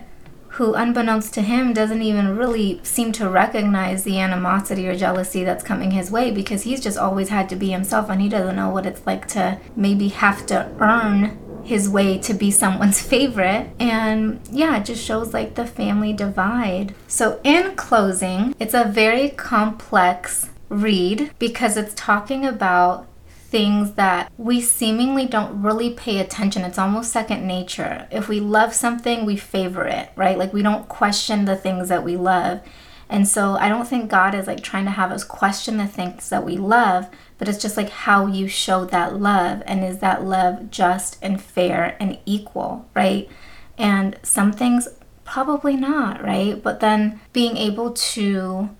who, 0.55 0.73
unbeknownst 0.73 1.33
to 1.33 1.41
him, 1.41 1.73
doesn't 1.73 2.01
even 2.01 2.37
really 2.37 2.79
seem 2.83 3.11
to 3.11 3.29
recognize 3.29 4.03
the 4.03 4.19
animosity 4.19 4.87
or 4.87 4.95
jealousy 4.95 5.43
that's 5.43 5.63
coming 5.63 5.91
his 5.91 6.09
way 6.09 6.31
because 6.31 6.63
he's 6.63 6.81
just 6.81 6.97
always 6.97 7.29
had 7.29 7.49
to 7.49 7.55
be 7.55 7.71
himself 7.71 8.09
and 8.09 8.21
he 8.21 8.29
doesn't 8.29 8.55
know 8.55 8.69
what 8.69 8.85
it's 8.85 9.05
like 9.05 9.27
to 9.27 9.59
maybe 9.75 10.07
have 10.07 10.45
to 10.45 10.71
earn 10.79 11.37
his 11.65 11.89
way 11.89 12.17
to 12.19 12.33
be 12.33 12.51
someone's 12.51 13.01
favorite. 13.15 13.69
And 13.79 14.39
yeah, 14.49 14.77
it 14.77 14.85
just 14.85 15.03
shows 15.03 15.33
like 15.33 15.55
the 15.55 15.65
family 15.65 16.13
divide. 16.13 16.95
So, 17.07 17.41
in 17.43 17.75
closing, 17.75 18.55
it's 18.59 18.73
a 18.73 18.85
very 18.85 19.29
complex 19.29 20.49
read 20.69 21.31
because 21.37 21.75
it's 21.75 21.93
talking 21.95 22.45
about 22.45 23.07
things 23.55 23.93
that 23.93 24.29
we 24.37 24.59
seemingly 24.59 25.25
don't 25.25 25.61
really 25.61 25.89
pay 25.89 26.19
attention. 26.19 26.63
It's 26.63 26.77
almost 26.77 27.09
second 27.09 27.47
nature. 27.47 28.05
If 28.11 28.27
we 28.27 28.41
love 28.41 28.73
something, 28.73 29.25
we 29.25 29.37
favor 29.37 29.85
it, 29.85 30.09
right? 30.17 30.37
Like 30.37 30.51
we 30.51 30.61
don't 30.61 30.89
question 30.89 31.45
the 31.45 31.55
things 31.55 31.87
that 31.87 32.03
we 32.03 32.17
love. 32.17 32.59
And 33.07 33.25
so 33.25 33.55
I 33.55 33.69
don't 33.69 33.87
think 33.87 34.11
God 34.11 34.35
is 34.35 34.45
like 34.45 34.61
trying 34.61 34.83
to 34.83 34.91
have 34.91 35.09
us 35.09 35.23
question 35.23 35.77
the 35.77 35.87
things 35.87 36.27
that 36.27 36.43
we 36.43 36.57
love, 36.57 37.07
but 37.37 37.47
it's 37.47 37.61
just 37.61 37.77
like 37.77 37.91
how 37.91 38.27
you 38.27 38.49
show 38.49 38.83
that 38.83 39.21
love 39.21 39.63
and 39.65 39.85
is 39.85 39.99
that 39.99 40.25
love 40.25 40.69
just 40.69 41.17
and 41.21 41.41
fair 41.41 41.95
and 41.97 42.19
equal, 42.25 42.89
right? 42.93 43.29
And 43.77 44.19
some 44.21 44.51
things 44.51 44.89
probably 45.23 45.77
not, 45.77 46.21
right? 46.21 46.61
But 46.61 46.81
then 46.81 47.21
being 47.31 47.55
able 47.55 47.93
to 47.93 48.71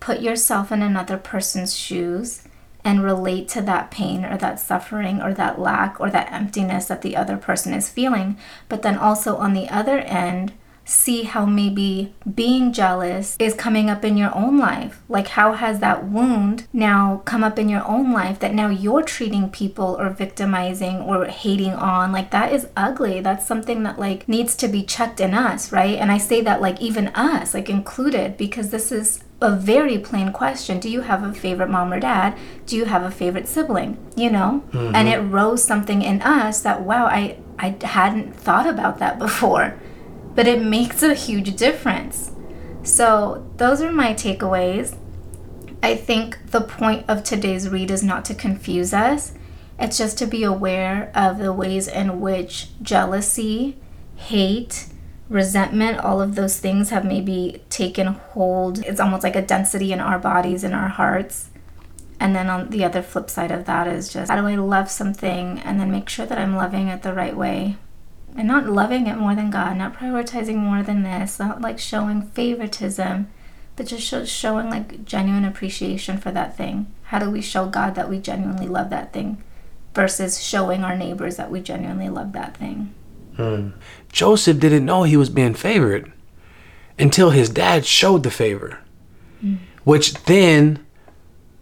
put 0.00 0.20
yourself 0.20 0.72
in 0.72 0.82
another 0.82 1.16
person's 1.16 1.76
shoes 1.76 2.42
and 2.86 3.02
relate 3.02 3.48
to 3.48 3.60
that 3.60 3.90
pain 3.90 4.24
or 4.24 4.38
that 4.38 4.60
suffering 4.60 5.20
or 5.20 5.34
that 5.34 5.60
lack 5.60 6.00
or 6.00 6.08
that 6.08 6.32
emptiness 6.32 6.86
that 6.86 7.02
the 7.02 7.16
other 7.16 7.36
person 7.36 7.74
is 7.74 7.88
feeling. 7.88 8.38
But 8.68 8.82
then 8.82 8.96
also 8.96 9.34
on 9.36 9.54
the 9.54 9.68
other 9.68 9.98
end, 9.98 10.52
see 10.84 11.24
how 11.24 11.44
maybe 11.44 12.14
being 12.32 12.72
jealous 12.72 13.36
is 13.40 13.54
coming 13.54 13.90
up 13.90 14.04
in 14.04 14.16
your 14.16 14.32
own 14.32 14.56
life. 14.56 15.02
Like, 15.08 15.26
how 15.26 15.54
has 15.54 15.80
that 15.80 16.04
wound 16.04 16.68
now 16.72 17.22
come 17.24 17.42
up 17.42 17.58
in 17.58 17.68
your 17.68 17.84
own 17.84 18.12
life 18.12 18.38
that 18.38 18.54
now 18.54 18.68
you're 18.68 19.02
treating 19.02 19.50
people 19.50 19.96
or 19.98 20.10
victimizing 20.10 21.00
or 21.00 21.24
hating 21.24 21.72
on? 21.72 22.12
Like, 22.12 22.30
that 22.30 22.52
is 22.52 22.68
ugly. 22.76 23.20
That's 23.20 23.44
something 23.44 23.82
that, 23.82 23.98
like, 23.98 24.28
needs 24.28 24.54
to 24.56 24.68
be 24.68 24.84
checked 24.84 25.18
in 25.18 25.34
us, 25.34 25.72
right? 25.72 25.98
And 25.98 26.12
I 26.12 26.18
say 26.18 26.40
that, 26.42 26.62
like, 26.62 26.80
even 26.80 27.08
us, 27.08 27.52
like, 27.52 27.68
included, 27.68 28.36
because 28.36 28.70
this 28.70 28.92
is 28.92 29.24
a 29.40 29.54
very 29.54 29.98
plain 29.98 30.32
question 30.32 30.80
do 30.80 30.88
you 30.88 31.02
have 31.02 31.22
a 31.22 31.32
favorite 31.32 31.68
mom 31.68 31.92
or 31.92 32.00
dad 32.00 32.36
do 32.64 32.74
you 32.74 32.86
have 32.86 33.02
a 33.02 33.10
favorite 33.10 33.46
sibling 33.46 33.98
you 34.16 34.30
know 34.30 34.64
mm-hmm. 34.70 34.94
and 34.94 35.08
it 35.08 35.18
rose 35.18 35.62
something 35.62 36.00
in 36.00 36.22
us 36.22 36.62
that 36.62 36.82
wow 36.82 37.04
i 37.06 37.36
i 37.58 37.76
hadn't 37.82 38.34
thought 38.34 38.66
about 38.66 38.98
that 38.98 39.18
before 39.18 39.76
but 40.36 40.46
it 40.46 40.62
makes 40.62 41.02
a 41.02 41.14
huge 41.14 41.56
difference. 41.56 42.30
So, 42.84 43.50
those 43.56 43.80
are 43.80 43.90
my 43.90 44.12
takeaways. 44.12 44.96
I 45.82 45.96
think 45.96 46.50
the 46.50 46.60
point 46.60 47.06
of 47.08 47.24
today's 47.24 47.68
read 47.68 47.90
is 47.90 48.04
not 48.04 48.24
to 48.26 48.34
confuse 48.34 48.92
us, 48.92 49.32
it's 49.78 49.98
just 49.98 50.16
to 50.18 50.26
be 50.26 50.44
aware 50.44 51.10
of 51.14 51.38
the 51.38 51.52
ways 51.52 51.88
in 51.88 52.20
which 52.20 52.68
jealousy, 52.80 53.76
hate, 54.14 54.86
resentment, 55.28 55.98
all 55.98 56.20
of 56.20 56.34
those 56.34 56.58
things 56.58 56.90
have 56.90 57.04
maybe 57.04 57.62
taken 57.70 58.06
hold. 58.06 58.78
It's 58.80 59.00
almost 59.00 59.22
like 59.24 59.36
a 59.36 59.42
density 59.42 59.92
in 59.92 60.00
our 60.00 60.18
bodies, 60.18 60.64
in 60.64 60.72
our 60.72 60.88
hearts. 60.88 61.50
And 62.18 62.34
then 62.34 62.48
on 62.48 62.70
the 62.70 62.84
other 62.84 63.02
flip 63.02 63.28
side 63.28 63.50
of 63.50 63.66
that 63.66 63.86
is 63.86 64.12
just 64.12 64.30
how 64.30 64.40
do 64.40 64.46
I 64.46 64.54
love 64.54 64.90
something 64.90 65.58
and 65.60 65.78
then 65.78 65.90
make 65.90 66.08
sure 66.08 66.26
that 66.26 66.38
I'm 66.38 66.56
loving 66.56 66.88
it 66.88 67.02
the 67.02 67.12
right 67.12 67.36
way? 67.36 67.76
and 68.36 68.46
not 68.46 68.68
loving 68.68 69.06
it 69.06 69.16
more 69.16 69.34
than 69.34 69.50
God, 69.50 69.76
not 69.76 69.94
prioritizing 69.96 70.56
more 70.56 70.82
than 70.82 71.02
this, 71.02 71.38
not 71.38 71.62
like 71.62 71.78
showing 71.78 72.22
favoritism, 72.22 73.28
but 73.76 73.86
just 73.86 74.06
show, 74.06 74.24
showing 74.24 74.68
like 74.68 75.04
genuine 75.04 75.44
appreciation 75.44 76.18
for 76.18 76.30
that 76.32 76.56
thing. 76.56 76.92
How 77.04 77.18
do 77.18 77.30
we 77.30 77.40
show 77.40 77.66
God 77.66 77.94
that 77.94 78.10
we 78.10 78.18
genuinely 78.18 78.68
love 78.68 78.90
that 78.90 79.12
thing 79.12 79.42
versus 79.94 80.42
showing 80.42 80.84
our 80.84 80.96
neighbors 80.96 81.36
that 81.36 81.50
we 81.50 81.60
genuinely 81.60 82.10
love 82.10 82.32
that 82.32 82.56
thing? 82.56 82.94
Hmm. 83.36 83.70
Joseph 84.10 84.58
didn't 84.58 84.84
know 84.84 85.02
he 85.02 85.16
was 85.16 85.28
being 85.28 85.54
favored 85.54 86.12
until 86.98 87.30
his 87.30 87.50
dad 87.50 87.84
showed 87.84 88.22
the 88.22 88.30
favor, 88.30 88.78
mm. 89.44 89.58
which 89.84 90.14
then 90.24 90.84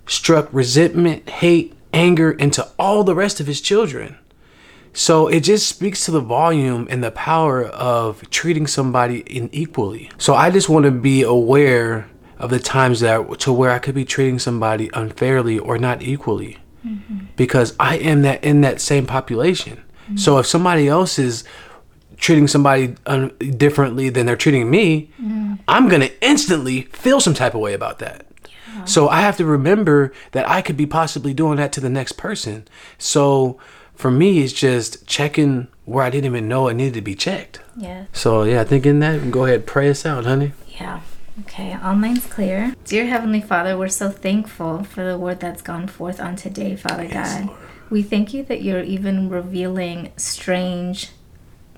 struck 0.07 0.49
resentment, 0.53 1.29
hate, 1.29 1.75
anger 1.93 2.31
into 2.33 2.69
all 2.79 3.05
the 3.05 3.15
rest 3.15 3.41
of 3.41 3.47
his 3.47 3.61
children. 3.61 4.17
So 4.93 5.27
it 5.27 5.41
just 5.41 5.67
speaks 5.67 6.05
to 6.05 6.13
the 6.13 6.21
volume 6.21 6.87
and 6.89 7.03
the 7.03 7.11
power 7.11 7.65
of 7.65 8.29
treating 8.31 8.67
somebody 8.67 9.21
in 9.21 9.51
equally. 9.53 10.11
So 10.19 10.35
I 10.35 10.51
just 10.51 10.69
want 10.69 10.85
to 10.85 10.93
be 10.93 11.23
aware 11.23 12.09
of 12.39 12.51
the 12.51 12.61
times 12.61 13.01
that 13.01 13.41
to 13.41 13.53
where 13.53 13.73
I 13.73 13.81
could 13.81 13.95
be 13.95 14.05
treating 14.05 14.39
somebody 14.39 14.91
unfairly 14.95 15.59
or 15.59 15.79
not 15.79 16.03
equally. 16.03 16.59
Mm-hmm. 16.87 17.27
Because 17.37 17.75
I 17.81 17.97
am 17.97 18.23
that 18.23 18.45
in 18.45 18.61
that 18.61 18.81
same 18.81 19.07
population. 19.07 19.83
Mm-hmm. 20.05 20.17
So 20.17 20.39
if 20.39 20.47
somebody 20.47 20.89
else 20.89 21.19
is 21.19 21.45
treating 22.17 22.47
somebody 22.47 22.95
un- 23.07 23.33
differently 23.57 24.09
than 24.09 24.27
they're 24.27 24.37
treating 24.37 24.71
me, 24.71 25.11
mm-hmm. 25.21 25.55
I'm 25.67 25.89
going 25.89 26.03
to 26.03 26.25
instantly 26.25 26.83
feel 26.83 27.21
some 27.21 27.35
type 27.35 27.55
of 27.55 27.61
way 27.61 27.75
about 27.75 27.99
that. 27.99 28.27
Yeah. 28.75 28.85
So 28.85 29.09
I 29.09 29.21
have 29.21 29.37
to 29.39 29.45
remember 29.45 30.13
that 30.33 30.49
I 30.49 30.63
could 30.63 30.77
be 30.77 30.87
possibly 30.87 31.35
doing 31.35 31.57
that 31.57 31.73
to 31.73 31.81
the 31.81 31.91
next 31.91 32.13
person. 32.13 32.67
So 32.99 33.59
for 33.95 34.11
me, 34.11 34.41
it's 34.41 34.53
just 34.53 35.07
checking 35.07 35.69
where 35.85 36.05
I 36.05 36.11
didn't 36.11 36.27
even 36.27 36.49
know 36.49 36.69
it 36.69 36.75
needed 36.75 36.95
to 36.95 37.03
be 37.03 37.15
checked. 37.15 37.61
Yeah. 37.77 38.07
So 38.13 38.45
yeah, 38.45 38.61
I 38.61 38.65
think 38.65 38.87
in 38.87 39.01
that, 39.01 39.31
go 39.31 39.45
ahead, 39.45 39.67
pray 39.67 39.91
us 39.91 40.07
out, 40.07 40.25
honey. 40.25 40.53
Yeah. 40.81 41.01
Okay, 41.41 41.77
all 41.83 41.97
minds 41.97 42.27
clear. 42.27 42.77
Dear 42.85 43.07
Heavenly 43.07 43.41
Father, 43.41 43.77
we're 43.77 43.89
so 43.89 44.09
thankful 44.09 44.85
for 44.85 45.05
the 45.05 45.19
word 45.19 45.41
that's 45.41 45.63
gone 45.63 45.89
forth 45.89 46.21
on 46.21 46.37
today, 46.37 46.77
Father 46.77 47.05
yes, 47.05 47.41
God. 47.41 47.47
Lord. 47.49 47.61
We 47.95 48.03
thank 48.03 48.35
you 48.35 48.43
that 48.47 48.61
you're 48.61 48.83
even 48.83 49.29
revealing 49.29 50.11
strange 50.17 51.11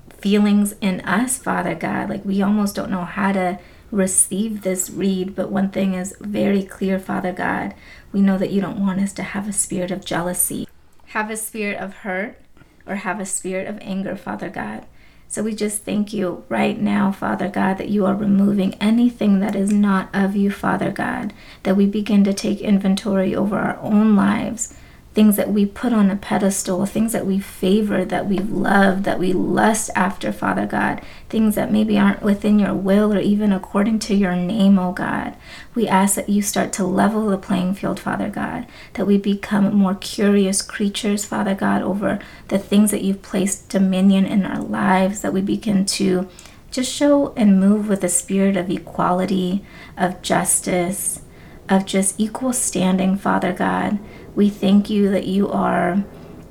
feelings 0.09 0.74
in 0.81 1.02
us, 1.02 1.37
Father 1.37 1.74
God. 1.74 2.09
Like 2.09 2.24
we 2.24 2.40
almost 2.40 2.74
don't 2.74 2.90
know 2.90 3.05
how 3.05 3.33
to 3.33 3.59
receive 3.90 4.62
this 4.62 4.88
read, 4.88 5.35
but 5.35 5.50
one 5.50 5.70
thing 5.70 5.92
is 5.92 6.16
very 6.18 6.62
clear, 6.62 6.98
Father 6.98 7.33
God. 7.33 7.74
We 8.12 8.22
know 8.22 8.38
that 8.38 8.50
you 8.50 8.62
don't 8.62 8.81
want 8.81 8.98
us 9.02 9.12
to 9.12 9.22
have 9.22 9.46
a 9.46 9.52
spirit 9.52 9.90
of 9.90 10.07
jealousy 10.07 10.66
have 11.09 11.31
a 11.31 11.37
spirit 11.37 11.76
of 11.76 11.92
hurt 11.96 12.40
or 12.87 12.94
have 12.94 13.20
a 13.20 13.26
spirit 13.26 13.68
of 13.68 13.79
anger, 13.83 14.16
Father 14.16 14.48
God. 14.48 14.87
So 15.29 15.42
we 15.42 15.55
just 15.55 15.85
thank 15.85 16.14
you 16.14 16.44
right 16.48 16.81
now, 16.81 17.12
Father 17.12 17.50
God, 17.50 17.76
that 17.76 17.90
you 17.90 18.07
are 18.07 18.14
removing 18.14 18.72
anything 18.81 19.40
that 19.40 19.55
is 19.55 19.70
not 19.70 20.09
of 20.14 20.35
you, 20.35 20.50
Father 20.50 20.90
God, 20.90 21.35
that 21.64 21.76
we 21.76 21.85
begin 21.85 22.24
to 22.24 22.33
take 22.33 22.62
inventory 22.62 23.35
over 23.37 23.59
our 23.59 23.79
own 23.81 24.16
lives 24.16 24.72
things 25.16 25.37
that 25.37 25.50
we 25.50 25.64
put 25.64 25.94
on 25.94 26.11
a 26.11 26.14
pedestal, 26.16 26.85
things 26.85 27.14
that 27.14 27.24
we 27.24 27.38
favor, 27.38 28.05
that 28.05 28.26
we 28.26 28.38
love, 28.38 29.05
that 29.05 29.18
we 29.18 29.33
lust 29.33 29.88
after, 29.96 30.31
Father 30.31 30.66
God, 30.66 31.00
things 31.31 31.55
that 31.55 31.72
maybe 31.72 31.96
aren't 31.96 32.20
within 32.20 32.59
your 32.59 32.74
will 32.74 33.14
or 33.14 33.18
even 33.18 33.50
according 33.50 33.98
to 33.98 34.14
your 34.14 34.37
name, 34.37 34.79
oh 34.79 34.92
God. 34.92 35.35
We 35.74 35.88
ask 35.88 36.16
that 36.16 36.29
you 36.29 36.42
start 36.42 36.70
to 36.74 36.85
level 36.85 37.31
the 37.31 37.38
playing 37.38 37.76
field, 37.76 37.98
Father 37.98 38.29
God, 38.29 38.66
that 38.92 39.07
we 39.07 39.16
become 39.16 39.74
more 39.74 39.94
curious 39.94 40.61
creatures, 40.61 41.24
Father 41.24 41.55
God, 41.55 41.81
over 41.81 42.18
the 42.48 42.59
things 42.59 42.90
that 42.90 43.00
you've 43.00 43.22
placed 43.22 43.70
dominion 43.70 44.26
in 44.26 44.44
our 44.44 44.61
lives, 44.61 45.22
that 45.22 45.33
we 45.33 45.40
begin 45.40 45.87
to 45.87 46.29
just 46.70 46.92
show 46.92 47.33
and 47.38 47.59
move 47.59 47.88
with 47.88 48.05
a 48.05 48.11
spirit 48.11 48.55
of 48.55 48.68
equality, 48.68 49.64
of 49.96 50.20
justice, 50.20 51.22
of 51.70 51.87
just 51.87 52.20
equal 52.20 52.52
standing, 52.52 53.16
Father 53.16 53.55
God 53.55 53.98
we 54.37 54.51
thank 54.51 54.88
you 54.88 55.11
that 55.11 55.27
you 55.27 55.49
are 55.49 56.05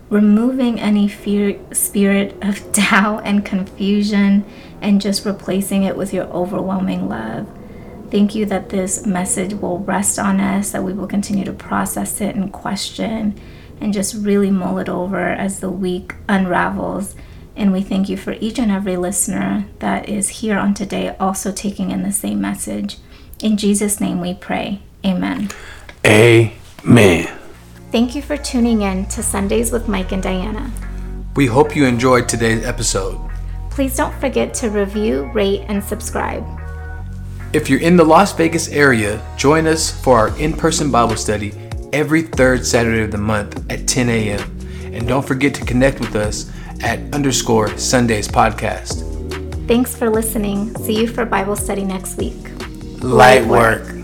removing 0.09 0.79
any 0.79 1.07
fear, 1.07 1.59
spirit 1.71 2.35
of 2.41 2.71
doubt 2.73 3.21
and 3.23 3.45
confusion 3.45 4.43
and 4.81 4.99
just 4.99 5.25
replacing 5.25 5.83
it 5.83 5.95
with 5.95 6.13
your 6.13 6.25
overwhelming 6.25 7.07
love. 7.07 7.47
Thank 8.11 8.35
you 8.35 8.45
that 8.47 8.69
this 8.69 9.05
message 9.05 9.53
will 9.53 9.79
rest 9.79 10.19
on 10.19 10.39
us, 10.39 10.71
that 10.71 10.83
we 10.83 10.93
will 10.93 11.07
continue 11.07 11.45
to 11.45 11.53
process 11.53 12.21
it 12.21 12.35
and 12.35 12.51
question 12.51 13.39
and 13.81 13.93
just 13.93 14.15
really 14.15 14.51
mull 14.51 14.77
it 14.77 14.89
over 14.89 15.29
as 15.29 15.59
the 15.59 15.69
week 15.69 16.13
unravels. 16.27 17.15
And 17.55 17.71
we 17.71 17.81
thank 17.81 18.09
you 18.09 18.17
for 18.17 18.33
each 18.33 18.59
and 18.59 18.71
every 18.71 18.97
listener 18.97 19.65
that 19.79 20.09
is 20.09 20.29
here 20.29 20.57
on 20.57 20.73
today, 20.73 21.15
also 21.19 21.51
taking 21.51 21.91
in 21.91 22.03
the 22.03 22.11
same 22.11 22.41
message. 22.41 22.97
In 23.39 23.57
Jesus' 23.57 23.99
name 23.99 24.21
we 24.21 24.33
pray. 24.33 24.81
Amen. 25.05 25.49
Amen. 26.05 27.44
Thank 27.95 28.13
you 28.13 28.21
for 28.21 28.35
tuning 28.35 28.81
in 28.81 29.05
to 29.05 29.23
Sundays 29.23 29.71
with 29.71 29.87
Mike 29.87 30.11
and 30.11 30.21
Diana. 30.21 30.69
We 31.37 31.45
hope 31.45 31.77
you 31.77 31.85
enjoyed 31.85 32.27
today's 32.27 32.65
episode. 32.65 33.17
Please 33.69 33.95
don't 33.95 34.13
forget 34.19 34.53
to 34.55 34.69
review, 34.69 35.31
rate, 35.33 35.61
and 35.69 35.81
subscribe. 35.81 36.45
If 37.53 37.69
you're 37.69 37.79
in 37.79 37.95
the 37.95 38.03
Las 38.03 38.33
Vegas 38.33 38.67
area, 38.67 39.25
join 39.37 39.65
us 39.65 39.91
for 40.03 40.17
our 40.19 40.37
in 40.37 40.51
person 40.51 40.91
Bible 40.91 41.15
study 41.15 41.53
every 41.93 42.23
third 42.23 42.65
Saturday 42.65 43.01
of 43.01 43.11
the 43.11 43.17
month 43.17 43.65
at 43.71 43.87
10 43.87 44.09
a.m. 44.09 44.41
And 44.93 45.07
don't 45.07 45.25
forget 45.25 45.53
to 45.53 45.63
connect 45.63 46.01
with 46.01 46.17
us 46.17 46.51
at 46.81 46.99
underscore 47.13 47.77
Sundays 47.77 48.27
podcast. 48.27 49.05
Thanks 49.69 49.95
for 49.95 50.09
listening. 50.09 50.77
See 50.79 50.99
you 50.99 51.07
for 51.07 51.23
Bible 51.23 51.55
study 51.55 51.85
next 51.85 52.17
week. 52.17 52.35
Light 53.01 53.45
work. 53.45 53.94